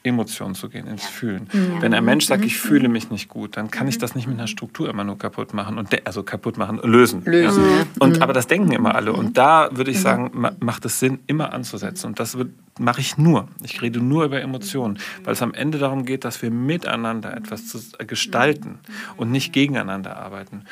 Emotionen 0.06 0.54
zu 0.54 0.68
gehen, 0.68 0.86
ins 0.86 1.06
Fühlen. 1.06 1.48
Wenn 1.80 1.92
ein 1.94 2.04
Mensch 2.04 2.26
sagt, 2.26 2.44
ich 2.44 2.56
fühle 2.58 2.88
mich 2.88 3.10
nicht 3.10 3.28
gut, 3.28 3.56
dann 3.56 3.70
kann 3.70 3.88
ich 3.88 3.98
das 3.98 4.14
nicht 4.14 4.26
mit 4.26 4.38
einer 4.38 4.46
Struktur 4.46 4.88
immer 4.88 5.04
nur 5.04 5.18
kaputt 5.18 5.52
machen 5.54 5.78
und 5.78 5.88
also 6.06 6.22
kaputt 6.22 6.56
machen, 6.58 6.78
lösen. 6.82 7.22
Lösen, 7.24 7.64
Ja. 7.64 7.70
ja. 7.78 7.86
Und 7.98 8.22
aber 8.22 8.32
das 8.32 8.46
denken 8.46 8.72
immer 8.72 8.94
alle. 8.94 9.12
Und 9.12 9.36
da 9.36 9.68
würde 9.72 9.90
ich 9.90 10.00
sagen, 10.00 10.30
ma- 10.34 10.52
macht 10.60 10.84
es 10.84 10.98
Sinn, 11.00 11.18
immer 11.26 11.52
anzusetzen. 11.52 12.06
Und 12.08 12.20
das 12.20 12.36
mache 12.78 13.00
ich 13.00 13.16
nur. 13.18 13.48
Ich 13.64 13.80
rede 13.82 14.00
nur 14.00 14.24
über 14.24 14.40
Emotionen, 14.40 14.98
weil 15.24 15.32
es 15.32 15.42
am 15.42 15.54
Ende 15.54 15.78
darum 15.78 16.04
geht, 16.04 16.24
dass 16.24 16.42
wir 16.42 16.50
miteinander 16.50 17.36
etwas 17.36 17.94
äh, 17.98 18.04
gestalten 18.04 18.78
und 19.16 19.30
nicht 19.30 19.52
gegeneinander 19.52 20.16
arbeiten. 20.16 20.62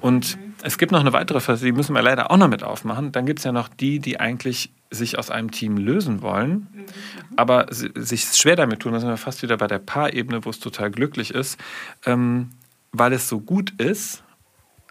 Und 0.00 0.38
es 0.62 0.78
gibt 0.78 0.92
noch 0.92 1.00
eine 1.00 1.12
weitere 1.12 1.40
Phase, 1.40 1.64
die 1.64 1.72
müssen 1.72 1.94
wir 1.94 2.02
leider 2.02 2.30
auch 2.30 2.36
noch 2.36 2.48
mit 2.48 2.62
aufmachen. 2.64 3.12
Dann 3.12 3.26
gibt 3.26 3.38
es 3.40 3.44
ja 3.44 3.52
noch 3.52 3.68
die, 3.68 3.98
die 4.00 4.18
eigentlich 4.20 4.70
sich 4.92 5.18
aus 5.18 5.30
einem 5.30 5.50
Team 5.50 5.76
lösen 5.76 6.22
wollen, 6.22 6.68
aber 7.36 7.66
si- 7.70 7.90
sich 7.96 8.24
schwer 8.24 8.56
damit 8.56 8.80
tun. 8.80 8.92
Da 8.92 9.00
sind 9.00 9.08
wir 9.08 9.16
fast 9.16 9.42
wieder 9.42 9.56
bei 9.56 9.66
der 9.66 9.78
Paarebene, 9.78 10.44
wo 10.44 10.50
es 10.50 10.60
total 10.60 10.90
glücklich 10.90 11.32
ist, 11.34 11.58
ähm, 12.06 12.50
weil 12.92 13.12
es 13.12 13.28
so 13.28 13.40
gut 13.40 13.72
ist, 13.80 14.22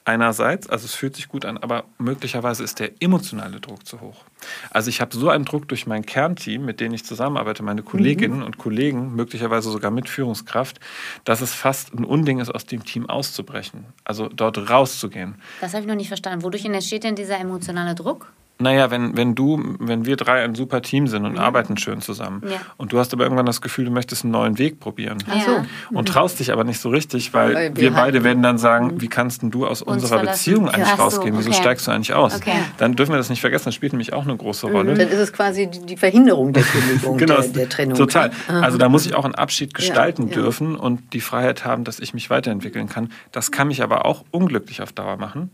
einerseits, 0.03 0.67
also 0.67 0.85
es 0.85 0.95
fühlt 0.95 1.15
sich 1.15 1.27
gut 1.27 1.45
an, 1.45 1.59
aber 1.59 1.83
möglicherweise 1.99 2.63
ist 2.63 2.79
der 2.79 2.91
emotionale 3.01 3.59
Druck 3.59 3.85
zu 3.85 4.01
hoch. 4.01 4.23
Also 4.71 4.89
ich 4.89 4.99
habe 4.99 5.15
so 5.15 5.29
einen 5.29 5.45
Druck 5.45 5.67
durch 5.67 5.85
mein 5.85 6.03
Kernteam, 6.03 6.65
mit 6.65 6.79
denen 6.79 6.95
ich 6.95 7.05
zusammenarbeite, 7.05 7.61
meine 7.61 7.83
Kolleginnen 7.83 8.39
mhm. 8.39 8.45
und 8.45 8.57
Kollegen, 8.57 9.15
möglicherweise 9.15 9.69
sogar 9.69 9.91
mit 9.91 10.09
Führungskraft, 10.09 10.79
dass 11.23 11.41
es 11.41 11.53
fast 11.53 11.93
ein 11.93 12.03
Unding 12.03 12.39
ist, 12.39 12.49
aus 12.49 12.65
dem 12.65 12.83
Team 12.83 13.07
auszubrechen, 13.07 13.85
also 14.03 14.27
dort 14.27 14.57
rauszugehen. 14.71 15.35
Das 15.61 15.73
habe 15.73 15.83
ich 15.83 15.87
noch 15.87 15.95
nicht 15.95 16.07
verstanden. 16.07 16.43
Wodurch 16.43 16.65
entsteht 16.65 17.03
denn 17.03 17.15
dieser 17.15 17.39
emotionale 17.39 17.93
Druck? 17.93 18.33
Naja, 18.61 18.91
wenn, 18.91 19.17
wenn 19.17 19.35
du, 19.35 19.61
wenn 19.79 20.05
wir 20.05 20.15
drei 20.15 20.43
ein 20.43 20.55
super 20.55 20.81
Team 20.81 21.07
sind 21.07 21.25
und 21.25 21.35
ja. 21.35 21.41
arbeiten 21.41 21.77
schön 21.77 22.01
zusammen 22.01 22.43
ja. 22.47 22.57
und 22.77 22.93
du 22.93 22.99
hast 22.99 23.13
aber 23.13 23.23
irgendwann 23.23 23.45
das 23.45 23.61
Gefühl, 23.61 23.85
du 23.85 23.91
möchtest 23.91 24.23
einen 24.23 24.31
neuen 24.31 24.57
Weg 24.57 24.79
probieren 24.79 25.17
Ach 25.29 25.41
so. 25.45 25.97
und 25.97 26.07
traust 26.07 26.39
dich 26.39 26.51
aber 26.51 26.63
nicht 26.63 26.79
so 26.79 26.89
richtig, 26.89 27.33
weil, 27.33 27.53
weil 27.53 27.75
wir, 27.75 27.83
wir 27.83 27.91
beide 27.91 28.23
werden 28.23 28.43
dann 28.43 28.57
sagen, 28.57 28.87
mhm. 28.87 29.01
wie 29.01 29.07
kannst 29.07 29.41
denn 29.41 29.51
du 29.51 29.65
aus 29.65 29.81
unserer 29.81 30.19
Beziehung 30.19 30.69
eigentlich 30.69 30.87
Ach 30.93 30.99
rausgehen? 30.99 31.33
So, 31.33 31.39
okay. 31.39 31.49
Wieso 31.49 31.61
steigst 31.61 31.87
du 31.87 31.91
eigentlich 31.91 32.13
aus? 32.13 32.35
Okay. 32.35 32.53
Dann 32.77 32.95
dürfen 32.95 33.11
wir 33.11 33.17
das 33.17 33.29
nicht 33.29 33.41
vergessen, 33.41 33.65
das 33.65 33.75
spielt 33.75 33.93
nämlich 33.93 34.13
auch 34.13 34.23
eine 34.23 34.35
große 34.35 34.67
mhm. 34.67 34.75
Rolle. 34.75 34.93
Dann 34.93 35.07
ist 35.07 35.19
es 35.19 35.33
quasi 35.33 35.67
die 35.67 35.97
Verhinderung 35.97 36.53
der 36.53 36.63
Kündigung, 36.63 37.17
genau, 37.17 37.41
der, 37.41 37.47
der, 37.49 37.69
Trennung. 37.69 37.97
Total. 37.97 38.31
Also 38.47 38.77
da 38.77 38.89
muss 38.89 39.05
ich 39.05 39.15
auch 39.15 39.25
einen 39.25 39.35
Abschied 39.35 39.73
gestalten 39.73 40.27
ja, 40.27 40.35
dürfen 40.35 40.75
und 40.75 41.13
die 41.13 41.21
Freiheit 41.21 41.65
haben, 41.65 41.83
dass 41.83 41.99
ich 41.99 42.13
mich 42.13 42.29
weiterentwickeln 42.29 42.87
kann. 42.87 43.09
Das 43.31 43.51
kann 43.51 43.67
mich 43.67 43.81
aber 43.81 44.05
auch 44.05 44.23
unglücklich 44.31 44.81
auf 44.81 44.91
Dauer 44.91 45.17
machen 45.17 45.49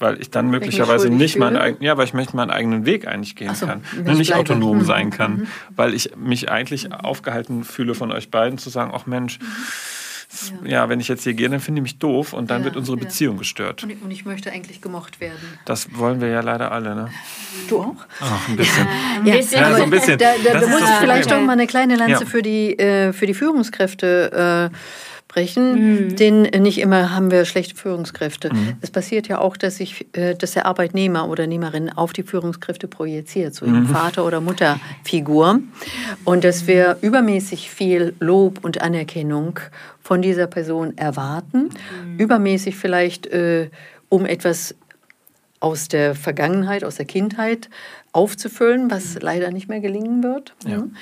weil 0.00 0.20
ich 0.20 0.30
dann 0.30 0.48
möglicherweise 0.48 1.10
nicht 1.10 1.36
meinen 1.36 1.76
ja, 1.80 1.96
weil 1.96 2.06
ich 2.06 2.14
möchte 2.14 2.34
meinen 2.34 2.50
eigenen 2.50 2.86
Weg 2.86 3.06
eigentlich 3.06 3.36
gehen 3.36 3.54
so, 3.54 3.66
kann, 3.66 3.84
ne, 4.02 4.14
nicht 4.14 4.34
autonom 4.34 4.78
mhm. 4.78 4.84
sein 4.84 5.10
kann, 5.10 5.32
mhm. 5.32 5.46
weil 5.76 5.94
ich 5.94 6.16
mich 6.16 6.50
eigentlich 6.50 6.88
mhm. 6.88 6.94
aufgehalten 6.94 7.64
fühle 7.64 7.94
von 7.94 8.10
euch 8.10 8.30
beiden 8.30 8.58
zu 8.58 8.70
sagen, 8.70 8.92
ach 8.94 9.06
Mensch, 9.06 9.38
ja. 10.64 10.70
ja. 10.70 10.88
wenn 10.88 11.00
ich 11.00 11.08
jetzt 11.08 11.24
hier 11.24 11.34
gehe, 11.34 11.50
dann 11.50 11.60
finde 11.60 11.80
ich 11.80 11.82
mich 11.82 11.98
doof 11.98 12.32
und 12.32 12.50
dann 12.50 12.60
ja, 12.60 12.66
wird 12.66 12.76
unsere 12.76 12.96
ja. 12.96 13.04
Beziehung 13.04 13.36
gestört. 13.36 13.82
Und 13.82 13.90
ich, 13.90 14.02
und 14.02 14.10
ich, 14.10 14.24
möchte 14.24 14.50
eigentlich 14.50 14.80
gemocht 14.80 15.20
werden. 15.20 15.36
Das 15.66 15.94
wollen 15.94 16.22
wir 16.22 16.28
ja 16.28 16.40
leider 16.40 16.72
alle, 16.72 16.94
ne? 16.94 17.10
Du 17.68 17.80
auch? 17.80 17.96
Ach, 18.20 18.48
ein 18.48 18.56
bisschen. 18.56 18.88
ein 19.16 19.24
bisschen. 19.24 19.60
Ja, 19.60 19.76
so 19.76 19.82
ein 19.82 19.90
bisschen. 19.90 20.18
Da, 20.18 20.32
da, 20.42 20.60
da 20.60 20.66
muss 20.66 20.80
ich 20.80 20.96
vielleicht 21.00 21.30
doch 21.30 21.40
mal 21.42 21.52
eine 21.52 21.66
kleine 21.66 21.96
Lanze 21.96 22.24
für, 22.24 22.40
die, 22.40 22.78
äh, 22.78 23.12
für 23.12 23.26
die 23.26 23.34
Führungskräfte 23.34 24.70
äh, 24.72 24.76
sprechen, 25.30 26.08
mhm. 26.08 26.16
denn 26.16 26.42
nicht 26.42 26.78
immer 26.78 27.14
haben 27.14 27.30
wir 27.30 27.44
schlechte 27.44 27.76
Führungskräfte. 27.76 28.52
Mhm. 28.52 28.74
Es 28.80 28.90
passiert 28.90 29.28
ja 29.28 29.38
auch, 29.38 29.56
dass 29.56 29.76
sich, 29.76 30.06
äh, 30.16 30.34
dass 30.34 30.52
der 30.52 30.66
Arbeitnehmer 30.66 31.28
oder 31.28 31.46
Nehmerin 31.46 31.88
auf 31.88 32.12
die 32.12 32.24
Führungskräfte 32.24 32.88
projiziert, 32.88 33.54
so 33.54 33.64
mhm. 33.64 33.86
Vater- 33.86 34.26
oder 34.26 34.40
Mutterfigur, 34.40 35.60
und 36.24 36.42
dass 36.42 36.66
wir 36.66 36.98
übermäßig 37.00 37.70
viel 37.70 38.14
Lob 38.18 38.64
und 38.64 38.82
Anerkennung 38.82 39.60
von 40.02 40.20
dieser 40.20 40.48
Person 40.48 40.98
erwarten, 40.98 41.70
mhm. 42.04 42.18
übermäßig 42.18 42.74
vielleicht 42.74 43.28
äh, 43.28 43.70
um 44.08 44.26
etwas 44.26 44.74
aus 45.60 45.86
der 45.88 46.14
Vergangenheit, 46.16 46.82
aus 46.82 46.96
der 46.96 47.04
Kindheit 47.04 47.68
aufzufüllen, 48.12 48.90
was 48.90 49.14
mhm. 49.14 49.20
leider 49.22 49.50
nicht 49.50 49.68
mehr 49.68 49.80
gelingen 49.80 50.22
wird. 50.22 50.54
Ja. 50.66 50.78
Mhm. 50.78 50.96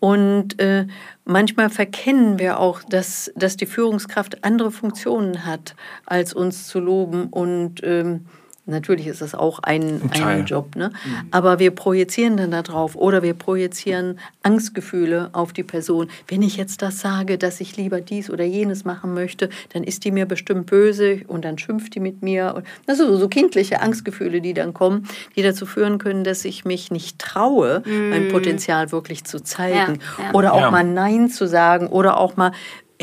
Und 0.00 0.60
äh, 0.60 0.86
manchmal 1.24 1.70
verkennen 1.70 2.38
wir 2.38 2.58
auch, 2.58 2.82
dass, 2.82 3.32
dass 3.36 3.56
die 3.56 3.66
Führungskraft 3.66 4.44
andere 4.44 4.70
Funktionen 4.70 5.44
hat, 5.44 5.74
als 6.06 6.32
uns 6.32 6.68
zu 6.68 6.80
loben 6.80 7.26
und 7.26 7.80
ähm, 7.82 8.26
Natürlich 8.66 9.08
ist 9.08 9.20
das 9.20 9.34
auch 9.34 9.58
ein, 9.58 10.00
ein 10.10 10.46
Job, 10.46 10.74
ne? 10.74 10.88
Mhm. 10.88 11.28
aber 11.30 11.58
wir 11.58 11.70
projizieren 11.70 12.38
dann 12.38 12.50
darauf 12.50 12.96
oder 12.96 13.22
wir 13.22 13.34
projizieren 13.34 14.18
Angstgefühle 14.42 15.28
auf 15.32 15.52
die 15.52 15.62
Person. 15.62 16.08
Wenn 16.28 16.40
ich 16.40 16.56
jetzt 16.56 16.80
das 16.80 17.00
sage, 17.00 17.36
dass 17.36 17.60
ich 17.60 17.76
lieber 17.76 18.00
dies 18.00 18.30
oder 18.30 18.44
jenes 18.44 18.86
machen 18.86 19.12
möchte, 19.12 19.50
dann 19.74 19.84
ist 19.84 20.04
die 20.04 20.10
mir 20.10 20.24
bestimmt 20.24 20.64
böse 20.64 21.20
und 21.26 21.44
dann 21.44 21.58
schimpft 21.58 21.94
die 21.94 22.00
mit 22.00 22.22
mir. 22.22 22.62
Also 22.86 23.14
so 23.16 23.28
kindliche 23.28 23.82
Angstgefühle, 23.82 24.40
die 24.40 24.54
dann 24.54 24.72
kommen, 24.72 25.08
die 25.36 25.42
dazu 25.42 25.66
führen 25.66 25.98
können, 25.98 26.24
dass 26.24 26.42
ich 26.46 26.64
mich 26.64 26.90
nicht 26.90 27.18
traue, 27.18 27.82
mhm. 27.84 28.08
mein 28.08 28.28
Potenzial 28.28 28.92
wirklich 28.92 29.24
zu 29.24 29.40
zeigen 29.40 29.98
ja, 30.18 30.24
ja. 30.24 30.32
oder 30.32 30.54
auch 30.54 30.60
ja. 30.60 30.70
mal 30.70 30.84
Nein 30.84 31.28
zu 31.28 31.46
sagen 31.46 31.88
oder 31.88 32.16
auch 32.16 32.38
mal 32.38 32.52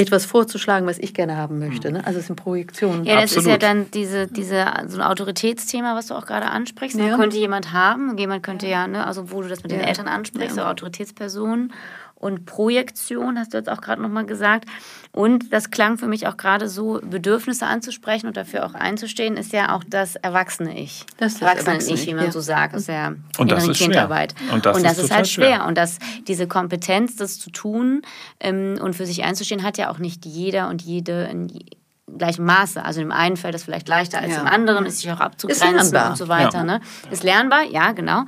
etwas 0.02 0.26
vorzuschlagen, 0.26 0.88
was 0.88 0.98
ich 0.98 1.14
gerne 1.14 1.38
haben 1.38 1.60
möchte. 1.60 1.92
Ne? 1.92 2.06
Also 2.06 2.20
es 2.20 2.28
sind 2.28 2.36
Projektionen. 2.36 3.06
Ja, 3.06 3.16
das 3.16 3.36
Absolut. 3.36 3.46
ist 3.46 3.52
ja 3.52 3.58
dann 3.58 3.92
diese, 3.92 4.28
diese, 4.28 4.66
so 4.88 5.00
ein 5.00 5.04
Autoritätsthema, 5.04 5.96
was 5.96 6.08
du 6.08 6.16
auch 6.16 6.26
gerade 6.26 6.48
ansprichst. 6.48 6.98
Ja. 6.98 7.06
Man 7.06 7.20
könnte 7.20 7.38
jemand 7.38 7.74
haben, 7.74 8.18
jemand 8.18 8.44
könnte 8.44 8.68
ja, 8.68 8.88
ne, 8.88 9.06
also 9.06 9.32
wo 9.32 9.42
du 9.42 9.48
das 9.48 9.64
mit 9.64 9.72
ja. 9.72 9.80
den 9.80 9.88
Eltern 9.88 10.08
ansprichst, 10.08 10.58
ja. 10.58 10.64
so 10.64 10.70
Autoritätspersonen 10.70 11.74
und 12.22 12.46
Projektion, 12.46 13.40
hast 13.40 13.54
du 13.54 13.58
jetzt 13.58 13.70
auch 13.70 13.82
gerade 13.82 14.02
nochmal 14.02 14.26
gesagt. 14.26 14.66
Und 15.12 15.52
das 15.52 15.72
klang 15.72 15.98
für 15.98 16.08
mich 16.08 16.28
auch 16.28 16.38
gerade 16.38 16.70
so, 16.70 17.02
Bedürfnisse 17.04 17.66
anzusprechen 17.66 18.28
und 18.28 18.38
dafür 18.38 18.66
auch 18.66 18.76
einzustehen, 18.76 19.36
ist 19.36 19.52
ja 19.52 19.76
auch 19.76 19.84
das 19.86 20.16
erwachsene 20.16 20.80
Ich. 20.80 21.06
Das, 21.18 21.34
das 21.34 21.42
erwachsene, 21.42 21.72
erwachsene 21.72 21.96
Ich, 21.96 22.08
wie 22.08 22.14
man 22.14 22.26
ja. 22.26 22.32
so 22.32 22.40
sagt. 22.40 22.76
Das 22.76 22.84
ist 22.84 22.88
ja 22.88 23.14
und 23.40 23.52
das 23.52 23.68
ist 23.68 23.80
Kindarbeit. 23.80 24.36
Schwer. 24.38 24.54
Und 24.54 24.66
das, 24.66 24.78
und 24.78 24.84
das 24.84 24.98
ist, 25.00 25.06
ist 25.06 25.16
halt 25.16 25.28
schwer. 25.28 25.56
schwer. 25.56 25.66
Und 25.66 25.78
das, 25.78 25.98
diese 26.28 26.48
Kompetenz, 26.48 27.16
das 27.16 27.40
zu 27.40 27.50
tun 27.50 28.04
ähm, 28.40 28.78
und 28.80 28.96
für 28.96 29.06
sich 29.06 29.24
einzustehen, 29.24 29.64
hat 29.64 29.78
ja 29.78 29.90
auch 29.90 29.98
nicht 29.98 30.26
jeder 30.26 30.70
und 30.70 30.84
jede 30.84 31.24
in 31.24 31.52
gleichem 32.18 32.46
Maße. 32.46 32.84
Also 32.84 33.02
im 33.02 33.12
einen 33.12 33.36
fällt 33.36 33.56
das 33.56 33.64
vielleicht 33.64 33.88
leichter 33.88 34.20
als 34.20 34.32
ja. 34.32 34.42
im 34.42 34.48
anderen, 34.48 34.86
ist 34.86 35.00
sich 35.00 35.12
auch 35.12 35.20
abzugrenzen 35.20 35.98
und 35.98 36.18
so 36.18 36.28
weiter. 36.28 36.60
Ja. 36.60 36.64
Ne? 36.64 36.82
Ist 37.10 37.24
lernbar, 37.24 37.64
ja, 37.64 37.94
genau. 37.94 38.26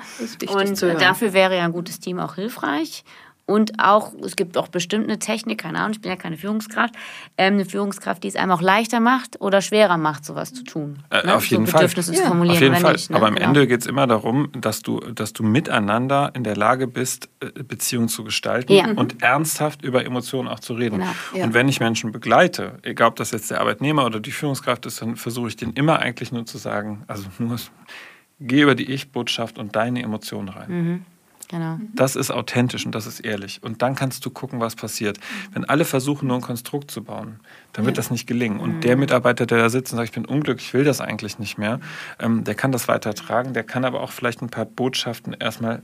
und 0.48 0.82
dafür 0.82 1.34
wäre 1.34 1.58
ja 1.58 1.66
ein 1.66 1.74
gutes 1.74 2.00
Team 2.00 2.20
auch 2.20 2.36
hilfreich. 2.36 3.04
Und 3.46 3.74
auch, 3.78 4.14
es 4.24 4.38
gibt 4.38 4.58
auch 4.58 4.70
bestimmt 4.70 5.04
eine 5.04 5.20
Technik, 5.20 5.60
keine 5.60 5.80
Ahnung, 5.80 5.92
ich 5.92 6.02
bin 6.02 6.10
ja 6.10 6.16
keine 6.16 6.38
Führungskraft, 6.38 6.96
ähm, 7.38 7.56
eine 7.56 7.66
Führungskraft, 7.66 8.24
die 8.24 8.30
es 8.30 8.38
einem 8.38 8.52
auch 8.52 8.62
leichter 8.62 9.02
macht 9.02 9.42
oder 9.42 9.62
schwerer 9.62 9.98
macht, 9.98 10.24
sowas 10.24 10.54
zu 10.54 10.64
tun. 10.64 11.00
Äh, 11.10 11.26
ne? 11.26 11.36
Auf 11.36 11.46
jeden 11.48 11.66
so 11.66 11.74
Fall. 11.74 11.82
Bedürfnisse 11.82 12.14
ja. 12.14 12.22
zu 12.22 12.28
formulieren. 12.28 12.56
Auf 12.56 12.62
jeden 12.62 12.76
Fall. 12.78 12.94
Nicht, 12.94 13.10
ne? 13.10 13.18
Aber 13.18 13.28
am 13.28 13.36
genau. 13.36 13.48
Ende 13.48 13.68
geht 13.68 13.82
es 13.82 13.88
immer 13.88 14.08
darum, 14.08 14.50
dass 14.54 14.82
du, 14.82 15.02
dass 15.02 15.34
du 15.34 15.44
miteinander 15.44 16.32
in 16.36 16.46
der 16.46 16.56
Lage 16.56 16.88
bist, 16.88 17.28
äh, 17.42 17.64
Beziehungen 17.64 18.08
zu 18.08 18.24
gestalten 18.24 18.72
ja. 18.72 18.86
und 18.88 19.16
mhm. 19.16 19.20
ernsthaft 19.20 19.84
über 19.84 20.06
Emotionen 20.06 20.48
auch 20.48 20.62
zu 20.62 20.76
reden. 20.76 21.00
Genau. 21.00 21.12
Ja. 21.36 21.44
Und 21.44 21.54
wenn 21.54 21.68
ich 21.68 21.82
Menschen 21.82 22.14
begleite, 22.14 22.80
egal 22.84 23.10
ob 23.10 23.18
das 23.18 23.32
jetzt 23.32 23.52
der 23.52 23.60
Arbeitnehmer 23.60 24.06
oder 24.06 24.22
die 24.22 24.32
Führungskraft 24.32 24.86
ist, 24.86 25.02
dann 25.02 25.18
versuche 25.18 25.50
ich 25.50 25.58
denen 25.58 25.74
immer 25.74 26.00
eigentlich 26.00 26.32
nur 26.32 26.46
zu 26.46 26.58
sagen, 26.58 27.04
also 27.08 27.26
nur, 27.40 27.58
geh 28.40 28.62
über 28.62 28.76
die 28.76 28.90
Ich-Botschaft 28.90 29.58
und 29.58 29.76
deine 29.76 30.02
Emotionen 30.02 30.48
rein. 30.48 30.70
Mhm. 30.70 31.06
Genau. 31.48 31.80
Das 31.94 32.16
ist 32.16 32.32
authentisch 32.32 32.86
und 32.86 32.94
das 32.94 33.06
ist 33.06 33.20
ehrlich. 33.20 33.62
Und 33.62 33.82
dann 33.82 33.96
kannst 33.96 34.26
du 34.26 34.30
gucken, 34.30 34.60
was 34.60 34.76
passiert. 34.76 35.20
Wenn 35.52 35.66
alle 35.66 35.86
versuchen, 35.86 36.28
nur 36.28 36.38
ein 36.38 36.42
Konstrukt 36.42 36.92
zu 36.92 37.04
bauen, 37.04 37.40
dann 37.74 37.86
wird 37.86 37.98
ja. 37.98 38.02
das 38.02 38.12
nicht 38.12 38.28
gelingen. 38.28 38.60
Und 38.60 38.78
mhm. 38.78 38.82
der 38.82 38.98
Mitarbeiter, 38.98 39.46
der 39.46 39.58
da 39.60 39.70
sitzt 39.70 39.94
und 39.94 39.98
sagt, 39.98 40.10
ich 40.10 40.16
bin 40.16 40.26
unglücklich, 40.26 40.68
ich 40.68 40.74
will 40.74 40.84
das 40.84 41.02
eigentlich 41.02 41.40
nicht 41.40 41.58
mehr, 41.58 41.80
ähm, 42.20 42.44
der 42.44 42.56
kann 42.56 42.72
das 42.72 42.88
weitertragen. 42.88 43.54
Der 43.54 43.64
kann 43.64 43.86
aber 43.86 44.02
auch 44.02 44.12
vielleicht 44.12 44.42
ein 44.42 44.50
paar 44.50 44.66
Botschaften 44.66 45.34
erstmal 45.34 45.82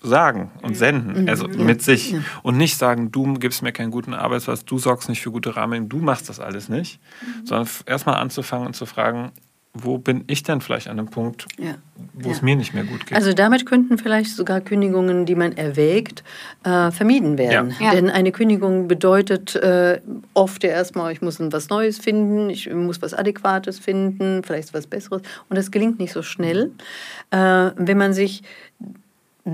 sagen 0.00 0.50
und 0.62 0.76
senden, 0.76 1.22
mhm. 1.22 1.28
also 1.28 1.48
mit 1.48 1.82
sich. 1.82 2.14
Und 2.42 2.56
nicht 2.56 2.76
sagen, 2.76 3.10
du 3.10 3.34
gibst 3.34 3.62
mir 3.62 3.72
keinen 3.72 3.90
guten 3.90 4.14
Arbeitsplatz, 4.14 4.64
du 4.64 4.78
sorgst 4.78 5.08
nicht 5.08 5.20
für 5.20 5.32
gute 5.32 5.56
Rahmenbedingungen, 5.56 5.88
du 5.88 5.98
machst 5.98 6.28
das 6.28 6.40
alles 6.40 6.68
nicht. 6.68 7.00
Mhm. 7.20 7.46
Sondern 7.46 7.68
erstmal 7.86 8.16
anzufangen 8.16 8.66
und 8.66 8.74
zu 8.74 8.86
fragen, 8.86 9.32
wo 9.74 9.98
bin 9.98 10.24
ich 10.26 10.42
denn 10.42 10.60
vielleicht 10.60 10.88
an 10.88 10.98
einem 10.98 11.08
Punkt, 11.08 11.46
ja. 11.58 11.76
wo 12.14 12.28
ja. 12.28 12.34
es 12.34 12.42
mir 12.42 12.56
nicht 12.56 12.74
mehr 12.74 12.84
gut 12.84 13.06
geht? 13.06 13.16
Also 13.16 13.32
damit 13.32 13.66
könnten 13.66 13.98
vielleicht 13.98 14.34
sogar 14.34 14.60
Kündigungen, 14.60 15.26
die 15.26 15.34
man 15.34 15.52
erwägt, 15.56 16.24
äh, 16.64 16.90
vermieden 16.90 17.38
werden. 17.38 17.74
Ja. 17.80 17.94
Denn 17.94 18.10
eine 18.10 18.32
Kündigung 18.32 18.88
bedeutet 18.88 19.54
äh, 19.56 20.00
oft 20.34 20.64
ja 20.64 20.70
erstmal, 20.70 21.12
ich 21.12 21.22
muss 21.22 21.38
was 21.38 21.68
Neues 21.68 21.98
finden, 21.98 22.50
ich 22.50 22.72
muss 22.72 23.00
was 23.02 23.14
Adäquates 23.14 23.78
finden, 23.78 24.42
vielleicht 24.42 24.74
was 24.74 24.86
Besseres. 24.86 25.22
Und 25.48 25.56
das 25.56 25.70
gelingt 25.70 25.98
nicht 25.98 26.12
so 26.12 26.22
schnell. 26.22 26.72
Äh, 27.30 27.36
wenn 27.76 27.98
man 27.98 28.12
sich 28.12 28.42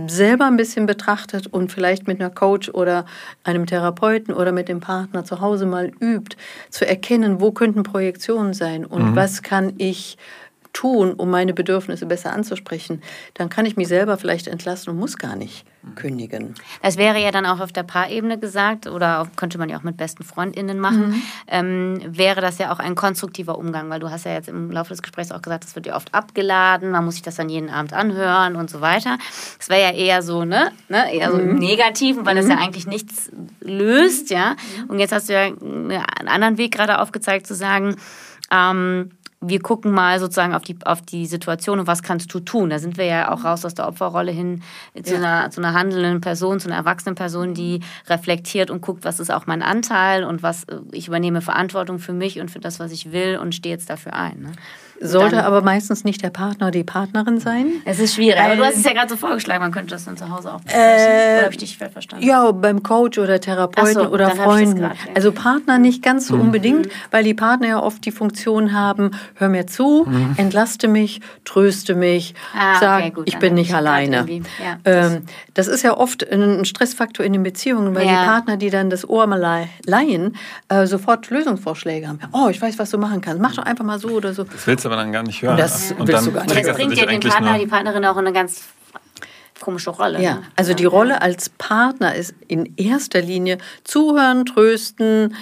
selber 0.07 0.47
ein 0.47 0.57
bisschen 0.57 0.87
betrachtet 0.87 1.47
und 1.47 1.73
vielleicht 1.73 2.07
mit 2.07 2.21
einer 2.21 2.31
Coach 2.31 2.69
oder 2.71 3.05
einem 3.43 3.67
Therapeuten 3.67 4.35
oder 4.35 4.53
mit 4.53 4.69
dem 4.69 4.81
Partner 4.81 5.25
zu 5.25 5.41
Hause 5.41 5.67
mal 5.67 5.91
übt, 6.01 6.37
zu 6.71 6.87
erkennen, 6.87 7.41
wo 7.41 7.53
könnten 7.53 7.83
Projektionen 7.83 8.55
sein 8.55 8.85
und 8.85 9.11
mhm. 9.11 9.17
was 9.17 9.43
kann 9.43 9.75
ich 9.79 10.17
tun, 10.73 11.15
um 11.15 11.31
meine 11.31 11.55
Bedürfnisse 11.55 12.07
besser 12.07 12.33
anzusprechen, 12.33 13.03
dann 13.35 13.49
kann 13.49 13.67
ich 13.67 13.77
mich 13.77 13.89
selber 13.89 14.17
vielleicht 14.19 14.49
entlassen 14.49 14.91
und 14.91 14.99
muss 14.99 15.17
gar 15.17 15.37
nicht 15.37 15.65
kündigen. 15.95 16.55
Das 16.83 16.97
wäre 16.97 17.21
ja 17.21 17.31
dann 17.31 17.47
auch 17.47 17.61
auf 17.61 17.73
der 17.73 17.83
Paarebene 17.83 18.39
gesagt 18.39 18.87
oder 18.87 19.21
auch, 19.21 19.29
könnte 19.37 19.59
man 19.59 19.69
ja 19.69 19.79
auch 19.79 19.83
mit 19.83 19.97
besten 19.97 20.25
FreundInnen 20.25 20.79
machen, 20.79 21.09
mhm. 21.09 21.23
ähm, 21.49 22.01
wäre 22.07 22.41
das 22.41 22.59
ja 22.59 22.73
auch 22.73 22.79
ein 22.79 22.95
konstruktiver 22.95 23.59
Umgang, 23.59 23.91
weil 23.91 24.01
du 24.01 24.11
hast 24.11 24.25
ja 24.25 24.33
jetzt 24.33 24.49
im 24.49 24.71
Laufe 24.71 24.91
des 24.91 25.03
Gesprächs 25.03 25.33
auch 25.33 25.43
gesagt, 25.43 25.65
das 25.65 25.75
wird 25.75 25.87
ja 25.87 25.97
oft 25.97 26.15
abgeladen, 26.15 26.91
man 26.91 27.05
muss 27.05 27.15
sich 27.15 27.23
das 27.23 27.37
dann 27.37 27.49
jeden 27.49 27.71
Abend 27.71 27.93
anhören 27.93 28.57
und 28.57 28.71
so 28.71 28.81
weiter. 28.81 29.19
Das 29.59 29.69
wäre 29.69 29.83
ja 29.83 29.91
eher 29.93 30.23
so, 30.23 30.45
ne, 30.45 30.73
ne 30.89 31.15
eher 31.15 31.31
so 31.31 31.39
mhm. 31.39 31.51
im 31.51 31.57
Negativen, 31.57 32.27
weil 32.27 32.35
mhm. 32.35 32.39
das 32.39 32.49
ja 32.49 32.57
eigentlich 32.57 32.87
nichts 32.87 33.31
löst, 33.61 34.31
ja. 34.31 34.57
Und 34.89 34.99
jetzt 34.99 35.13
hast 35.13 35.29
du 35.29 35.33
ja 35.33 35.45
einen 35.45 36.29
anderen 36.29 36.59
Weg 36.59 36.73
gerade 36.73 37.01
aufgezeigt 37.01 37.47
zu 37.47 37.55
sagen, 37.55 37.97
ähm, 38.51 39.11
wir 39.49 39.61
gucken 39.61 39.93
mal 39.93 40.19
sozusagen 40.21 40.55
auf 40.55 40.63
die, 40.63 40.77
auf 40.85 41.03
die 41.03 41.27
Situation 41.27 41.81
und 41.81 41.87
was 41.87 42.03
kannst 42.03 42.33
du 42.35 42.41
tun. 42.41 42.71
Da 42.71 42.79
sind 42.79 42.97
wir 42.97 43.05
ja 43.05 43.33
auch 43.33 43.45
raus 43.45 43.65
aus 43.65 43.75
der 43.75 43.89
Opferrolle 43.89 44.33
hin 44.33 44.63
zu, 45.03 45.15
ja. 45.15 45.19
einer, 45.19 45.51
zu 45.51 45.61
einer 45.61 45.75
handelnden 45.75 46.21
Person, 46.21 46.61
zu 46.61 46.69
einer 46.69 46.77
erwachsenen 46.77 47.15
Person, 47.15 47.55
die 47.55 47.81
reflektiert 48.07 48.71
und 48.71 48.81
guckt, 48.81 49.05
was 49.05 49.21
ist 49.21 49.31
auch 49.31 49.47
mein 49.47 49.63
Anteil 49.63 50.25
und 50.25 50.43
was 50.43 50.67
ich 50.93 51.09
übernehme 51.09 51.41
Verantwortung 51.41 51.99
für 51.99 52.13
mich 52.13 52.41
und 52.41 52.51
für 52.51 52.61
das, 52.61 52.81
was 52.81 52.93
ich 52.93 53.13
will 53.13 53.39
und 53.39 53.55
stehe 53.55 53.75
jetzt 53.75 53.91
dafür 53.91 54.15
ein. 54.15 54.41
Ne? 54.41 54.53
Sollte 55.07 55.37
dann, 55.37 55.45
aber 55.45 55.61
meistens 55.61 56.03
nicht 56.05 56.23
der 56.23 56.31
Partner 56.31 56.67
oder 56.67 56.71
die 56.73 56.85
Partnerin 56.85 57.39
sein. 57.39 57.67
Es 57.85 57.99
ist 57.99 58.15
schwierig. 58.15 58.41
Aber 58.41 58.57
du 58.57 58.65
hast 58.65 58.77
es 58.77 58.85
ja 58.85 58.93
gerade 58.93 59.11
so 59.11 59.17
vorgeschlagen, 59.17 59.61
man 59.61 59.71
könnte 59.71 59.91
das 59.91 60.07
dann 60.07 60.17
zu 60.17 60.31
Hause 60.31 60.53
auch 60.53 60.61
besprechen. 60.61 60.81
Äh, 60.81 61.43
habe 61.43 61.53
ich 61.53 61.59
dich 61.59 61.77
verstanden? 61.77 62.27
Ja, 62.27 62.51
beim 62.53 62.83
Coach 62.83 63.19
oder 63.19 63.39
Therapeuten 63.41 63.95
so, 63.95 64.09
oder 64.09 64.31
Freunden. 64.31 64.81
Grad, 64.81 64.97
ja. 65.07 65.15
Also 65.15 65.33
Partner 65.33 65.79
nicht 65.79 66.03
ganz 66.03 66.29
so 66.29 66.37
mhm. 66.37 66.43
unbedingt, 66.43 66.89
weil 67.11 67.23
die 67.23 67.35
Partner 67.35 67.69
ja 67.69 67.83
oft 67.83 68.05
die 68.05 68.13
Funktion 68.13 68.73
haben, 68.73 69.11
hör 69.35 69.49
mir 69.49 69.67
zu, 69.67 70.07
mhm. 70.07 70.35
entlaste 70.39 70.89
mich, 70.89 71.21
tröste 71.45 71.95
mich, 71.95 72.35
ah, 72.57 72.81
sag, 72.81 73.01
okay, 73.01 73.11
gut, 73.11 73.29
ich 73.29 73.39
bin 73.39 73.55
nicht 73.55 73.75
alleine. 73.75 74.25
Ja, 74.27 74.79
ähm, 74.85 75.25
das 75.53 75.69
ist 75.69 75.83
ja 75.83 75.97
oft 75.97 76.27
ein 76.31 76.65
Stressfaktor 76.65 77.27
in 77.27 77.35
den 77.35 77.43
Beziehungen, 77.43 77.95
weil 77.95 78.07
ja. 78.07 78.21
die 78.21 78.27
Partner, 78.27 78.57
die 78.57 78.71
dann 78.71 78.89
das 78.89 79.09
Ohr 79.09 79.27
mal 79.27 79.69
leihen, 79.85 80.37
äh, 80.69 80.87
sofort 80.87 81.29
Lösungsvorschläge 81.29 82.09
haben. 82.09 82.19
Oh, 82.33 82.49
ich 82.49 82.61
weiß, 82.61 82.79
was 82.79 82.91
du 82.91 82.99
machen 82.99 83.21
kannst. 83.21 83.43
Mach 83.43 83.55
doch 83.55 83.65
einfach 83.65 83.85
mal 83.85 83.99
so 83.99 84.09
oder 84.09 84.33
so. 84.33 84.45
Das 84.45 84.67
willst 84.67 84.85
du 84.85 84.94
aber 84.95 85.03
dann 85.03 85.13
gar 85.13 85.23
nicht 85.23 85.43
hören. 85.43 85.53
Und 85.53 85.61
das, 85.61 85.93
und 85.93 86.09
dann 86.09 86.33
das 86.33 86.77
bringt 86.77 86.97
ja 86.97 87.07
den 87.07 87.21
Partner, 87.21 87.59
die 87.59 87.67
Partnerin 87.67 88.05
auch 88.05 88.17
in 88.17 88.27
eine 88.27 88.33
ganz 88.33 88.65
komische 89.61 89.91
Rolle. 89.91 90.21
Ja, 90.21 90.35
ne? 90.35 90.43
also 90.57 90.75
die 90.75 90.85
Rolle 90.85 91.23
als 91.23 91.49
Partner 91.49 92.15
ist 92.15 92.35
in 92.49 92.75
erster 92.77 93.21
Linie 93.21 93.59
zuhören, 93.85 94.47
trösten, 94.47 95.37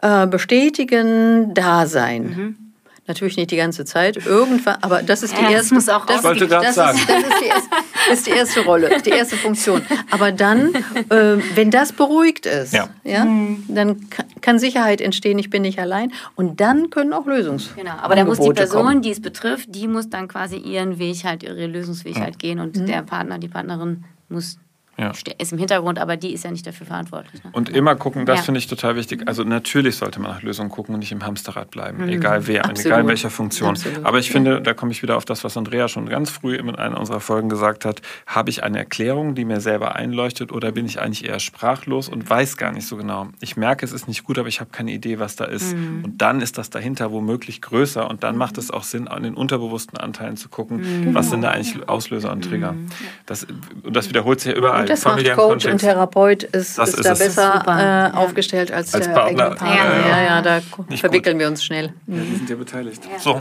äh, 0.00 0.26
bestätigen, 0.26 1.54
da 1.54 1.86
sein. 1.86 2.22
Mhm. 2.22 2.61
Natürlich 3.08 3.36
nicht 3.36 3.50
die 3.50 3.56
ganze 3.56 3.84
Zeit, 3.84 4.26
irgendwann, 4.26 4.76
aber 4.80 5.02
das 5.02 5.24
ist 5.24 5.36
die 5.36 5.42
ja, 5.42 5.50
erste. 5.50 5.74
Das 5.74 5.86
muss 5.86 5.88
auch 5.88 6.06
das, 6.06 6.22
wollte 6.22 6.46
das, 6.46 6.76
sagen. 6.76 6.96
Ist, 6.96 7.08
das 7.08 7.18
ist, 7.18 7.40
die 7.40 7.46
erste, 7.46 7.68
ist 8.12 8.26
die 8.26 8.30
erste 8.30 8.60
Rolle, 8.60 9.02
die 9.04 9.10
erste 9.10 9.36
Funktion. 9.36 9.82
Aber 10.12 10.30
dann, 10.30 10.72
äh, 10.74 11.38
wenn 11.56 11.72
das 11.72 11.92
beruhigt 11.92 12.46
ist, 12.46 12.72
ja. 12.72 12.88
ja 13.02 13.24
mhm. 13.24 13.64
dann 13.66 14.08
kann 14.40 14.60
Sicherheit 14.60 15.00
entstehen. 15.00 15.36
Ich 15.40 15.50
bin 15.50 15.62
nicht 15.62 15.80
allein. 15.80 16.12
Und 16.36 16.60
dann 16.60 16.90
können 16.90 17.12
auch 17.12 17.26
Lösungs. 17.26 17.70
Genau. 17.74 17.90
Aber 18.00 18.14
dann 18.14 18.28
muss 18.28 18.38
die 18.38 18.50
Person, 18.50 18.86
kommen. 18.86 19.02
die 19.02 19.10
es 19.10 19.20
betrifft, 19.20 19.74
die 19.74 19.88
muss 19.88 20.08
dann 20.08 20.28
quasi 20.28 20.56
ihren 20.56 21.00
Weg 21.00 21.24
halt, 21.24 21.42
ihre 21.42 21.66
Lösungsfähigkeit 21.66 22.34
ja. 22.34 22.38
gehen 22.38 22.60
und 22.60 22.76
mhm. 22.76 22.86
der 22.86 23.02
Partner, 23.02 23.38
die 23.38 23.48
Partnerin 23.48 24.04
muss 24.28 24.58
ja. 24.98 25.12
ist 25.38 25.52
im 25.52 25.58
Hintergrund, 25.58 25.98
aber 25.98 26.16
die 26.16 26.32
ist 26.32 26.44
ja 26.44 26.50
nicht 26.50 26.66
dafür 26.66 26.86
verantwortlich. 26.86 27.42
Ne? 27.42 27.50
Und 27.52 27.70
immer 27.70 27.94
gucken, 27.96 28.26
das 28.26 28.40
ja. 28.40 28.42
finde 28.44 28.58
ich 28.58 28.66
total 28.66 28.96
wichtig. 28.96 29.22
Also 29.26 29.42
natürlich 29.42 29.96
sollte 29.96 30.20
man 30.20 30.32
nach 30.32 30.42
Lösungen 30.42 30.70
gucken 30.70 30.94
und 30.94 31.00
nicht 31.00 31.12
im 31.12 31.24
Hamsterrad 31.24 31.70
bleiben, 31.70 32.02
mhm. 32.02 32.08
egal 32.10 32.46
wer, 32.46 32.64
Absolut. 32.64 32.86
egal 32.86 33.00
in 33.00 33.08
welcher 33.08 33.30
Funktion. 33.30 33.70
Absolut. 33.70 34.04
Aber 34.04 34.18
ich 34.18 34.30
finde, 34.30 34.60
da 34.60 34.74
komme 34.74 34.92
ich 34.92 35.02
wieder 35.02 35.16
auf 35.16 35.24
das, 35.24 35.44
was 35.44 35.56
Andrea 35.56 35.88
schon 35.88 36.08
ganz 36.08 36.30
früh 36.30 36.56
in 36.56 36.74
einer 36.74 36.98
unserer 36.98 37.20
Folgen 37.20 37.48
gesagt 37.48 37.84
hat. 37.84 38.02
Habe 38.26 38.50
ich 38.50 38.62
eine 38.62 38.78
Erklärung, 38.78 39.34
die 39.34 39.44
mir 39.44 39.60
selber 39.60 39.96
einleuchtet 39.96 40.52
oder 40.52 40.72
bin 40.72 40.84
ich 40.84 41.00
eigentlich 41.00 41.24
eher 41.24 41.40
sprachlos 41.40 42.08
und 42.08 42.28
weiß 42.28 42.56
gar 42.56 42.72
nicht 42.72 42.86
so 42.86 42.96
genau? 42.96 43.28
Ich 43.40 43.56
merke, 43.56 43.84
es 43.84 43.92
ist 43.92 44.08
nicht 44.08 44.24
gut, 44.24 44.38
aber 44.38 44.48
ich 44.48 44.60
habe 44.60 44.70
keine 44.70 44.92
Idee, 44.92 45.18
was 45.18 45.36
da 45.36 45.46
ist. 45.46 45.74
Mhm. 45.74 46.04
Und 46.04 46.22
dann 46.22 46.40
ist 46.40 46.58
das 46.58 46.70
dahinter 46.70 47.12
womöglich 47.12 47.62
größer 47.62 48.08
und 48.08 48.22
dann 48.22 48.36
macht 48.36 48.58
es 48.58 48.70
auch 48.70 48.84
Sinn, 48.84 49.08
an 49.08 49.22
den 49.22 49.34
unterbewussten 49.34 49.98
Anteilen 49.98 50.36
zu 50.36 50.48
gucken, 50.48 51.06
mhm. 51.06 51.14
was 51.14 51.30
sind 51.30 51.42
da 51.42 51.50
eigentlich 51.50 51.88
Auslöser 51.88 52.30
und 52.30 52.44
Trigger. 52.44 52.72
Mhm. 52.72 52.88
Das, 53.26 53.46
und 53.82 53.96
das 53.96 54.08
wiederholt 54.08 54.40
sich 54.40 54.52
ja 54.52 54.58
überall 54.58 54.81
das 54.88 55.04
macht 55.04 55.24
Coach 55.24 55.34
Kontext. 55.34 55.66
und 55.68 55.78
Therapeut 55.78 56.42
ist, 56.44 56.78
ist, 56.78 56.98
ist 56.98 57.04
da 57.04 57.14
besser 57.14 58.12
äh, 58.12 58.16
aufgestellt 58.16 58.70
als, 58.72 58.94
als 58.94 59.06
der 59.06 59.12
Partner. 59.12 59.44
eigene 59.44 59.56
Partner. 59.56 59.76
Ja, 59.76 60.08
ja, 60.08 60.22
ja 60.22 60.42
da 60.42 60.60
Nicht 60.88 61.00
verwickeln 61.00 61.34
gut. 61.34 61.40
wir 61.40 61.48
uns 61.48 61.64
schnell. 61.64 61.92
Ja, 62.06 62.16
wir 62.16 62.36
sind 62.36 62.50
ja 62.50 62.56
beteiligt. 62.56 63.02
Ja. 63.10 63.18
So. 63.18 63.40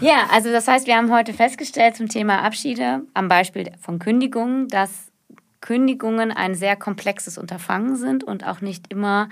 Ja, 0.00 0.28
also 0.32 0.50
das 0.50 0.68
heißt, 0.68 0.86
wir 0.86 0.96
haben 0.96 1.12
heute 1.12 1.32
festgestellt 1.32 1.96
zum 1.96 2.08
Thema 2.08 2.42
Abschiede 2.42 3.02
am 3.14 3.28
Beispiel 3.28 3.70
von 3.80 3.98
Kündigungen, 3.98 4.68
dass 4.68 4.90
Kündigungen 5.60 6.30
ein 6.30 6.54
sehr 6.54 6.76
komplexes 6.76 7.38
Unterfangen 7.38 7.96
sind 7.96 8.24
und 8.24 8.46
auch 8.46 8.60
nicht 8.60 8.92
immer 8.92 9.28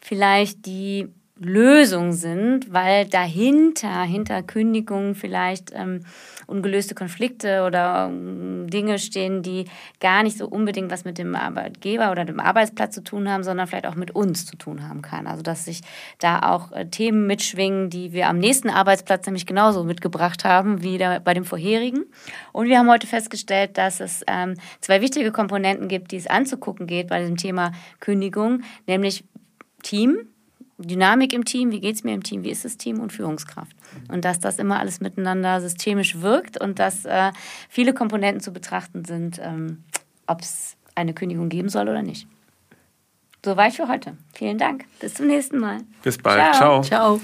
vielleicht 0.00 0.66
die 0.66 1.08
Lösung 1.38 2.12
sind, 2.12 2.72
weil 2.72 3.06
dahinter, 3.06 4.02
hinter 4.02 4.42
Kündigungen 4.42 5.14
vielleicht 5.14 5.70
ähm, 5.74 6.00
ungelöste 6.46 6.94
Konflikte 6.94 7.64
oder 7.64 8.08
ähm, 8.08 8.68
Dinge 8.68 8.98
stehen, 8.98 9.42
die 9.42 9.66
gar 10.00 10.22
nicht 10.22 10.38
so 10.38 10.46
unbedingt 10.46 10.90
was 10.90 11.04
mit 11.04 11.18
dem 11.18 11.34
Arbeitgeber 11.34 12.10
oder 12.10 12.24
dem 12.24 12.40
Arbeitsplatz 12.40 12.94
zu 12.94 13.02
tun 13.02 13.28
haben, 13.28 13.42
sondern 13.42 13.66
vielleicht 13.66 13.86
auch 13.86 13.94
mit 13.94 14.12
uns 14.12 14.46
zu 14.46 14.56
tun 14.56 14.88
haben 14.88 15.02
kann. 15.02 15.26
Also 15.26 15.42
dass 15.42 15.64
sich 15.64 15.80
da 16.18 16.40
auch 16.40 16.72
äh, 16.72 16.86
Themen 16.86 17.26
mitschwingen, 17.26 17.90
die 17.90 18.12
wir 18.12 18.28
am 18.28 18.38
nächsten 18.38 18.70
Arbeitsplatz 18.70 19.26
nämlich 19.26 19.46
genauso 19.46 19.84
mitgebracht 19.84 20.44
haben 20.44 20.82
wie 20.82 20.98
bei 20.98 21.34
dem 21.34 21.44
vorherigen. 21.44 22.04
Und 22.52 22.68
wir 22.68 22.78
haben 22.78 22.90
heute 22.90 23.06
festgestellt, 23.06 23.76
dass 23.78 24.00
es 24.00 24.22
ähm, 24.26 24.54
zwei 24.80 25.00
wichtige 25.00 25.32
Komponenten 25.32 25.88
gibt, 25.88 26.12
die 26.12 26.16
es 26.16 26.26
anzugucken 26.26 26.86
geht 26.86 27.08
bei 27.08 27.22
dem 27.22 27.36
Thema 27.36 27.72
Kündigung, 28.00 28.62
nämlich 28.86 29.24
Team, 29.82 30.28
Dynamik 30.78 31.32
im 31.32 31.44
Team, 31.44 31.72
wie 31.72 31.80
geht 31.80 31.96
es 31.96 32.04
mir 32.04 32.14
im 32.14 32.22
Team, 32.22 32.44
wie 32.44 32.50
ist 32.50 32.64
das 32.64 32.76
Team 32.76 33.00
und 33.00 33.12
Führungskraft. 33.12 33.74
Und 34.08 34.24
dass 34.24 34.40
das 34.40 34.58
immer 34.58 34.78
alles 34.78 35.00
miteinander 35.00 35.60
systemisch 35.60 36.20
wirkt 36.20 36.60
und 36.60 36.78
dass 36.78 37.04
äh, 37.04 37.32
viele 37.68 37.94
Komponenten 37.94 38.40
zu 38.40 38.52
betrachten 38.52 39.04
sind, 39.04 39.40
ähm, 39.42 39.84
ob 40.26 40.42
es 40.42 40.76
eine 40.94 41.14
Kündigung 41.14 41.48
geben 41.48 41.68
soll 41.68 41.88
oder 41.88 42.02
nicht. 42.02 42.26
Soweit 43.44 43.74
für 43.74 43.88
heute. 43.88 44.16
Vielen 44.34 44.58
Dank. 44.58 44.86
Bis 44.98 45.14
zum 45.14 45.28
nächsten 45.28 45.58
Mal. 45.58 45.78
Bis 46.02 46.18
bald. 46.18 46.54
Ciao. 46.56 46.82
Ciao. 46.82 47.18
Ciao. 47.18 47.20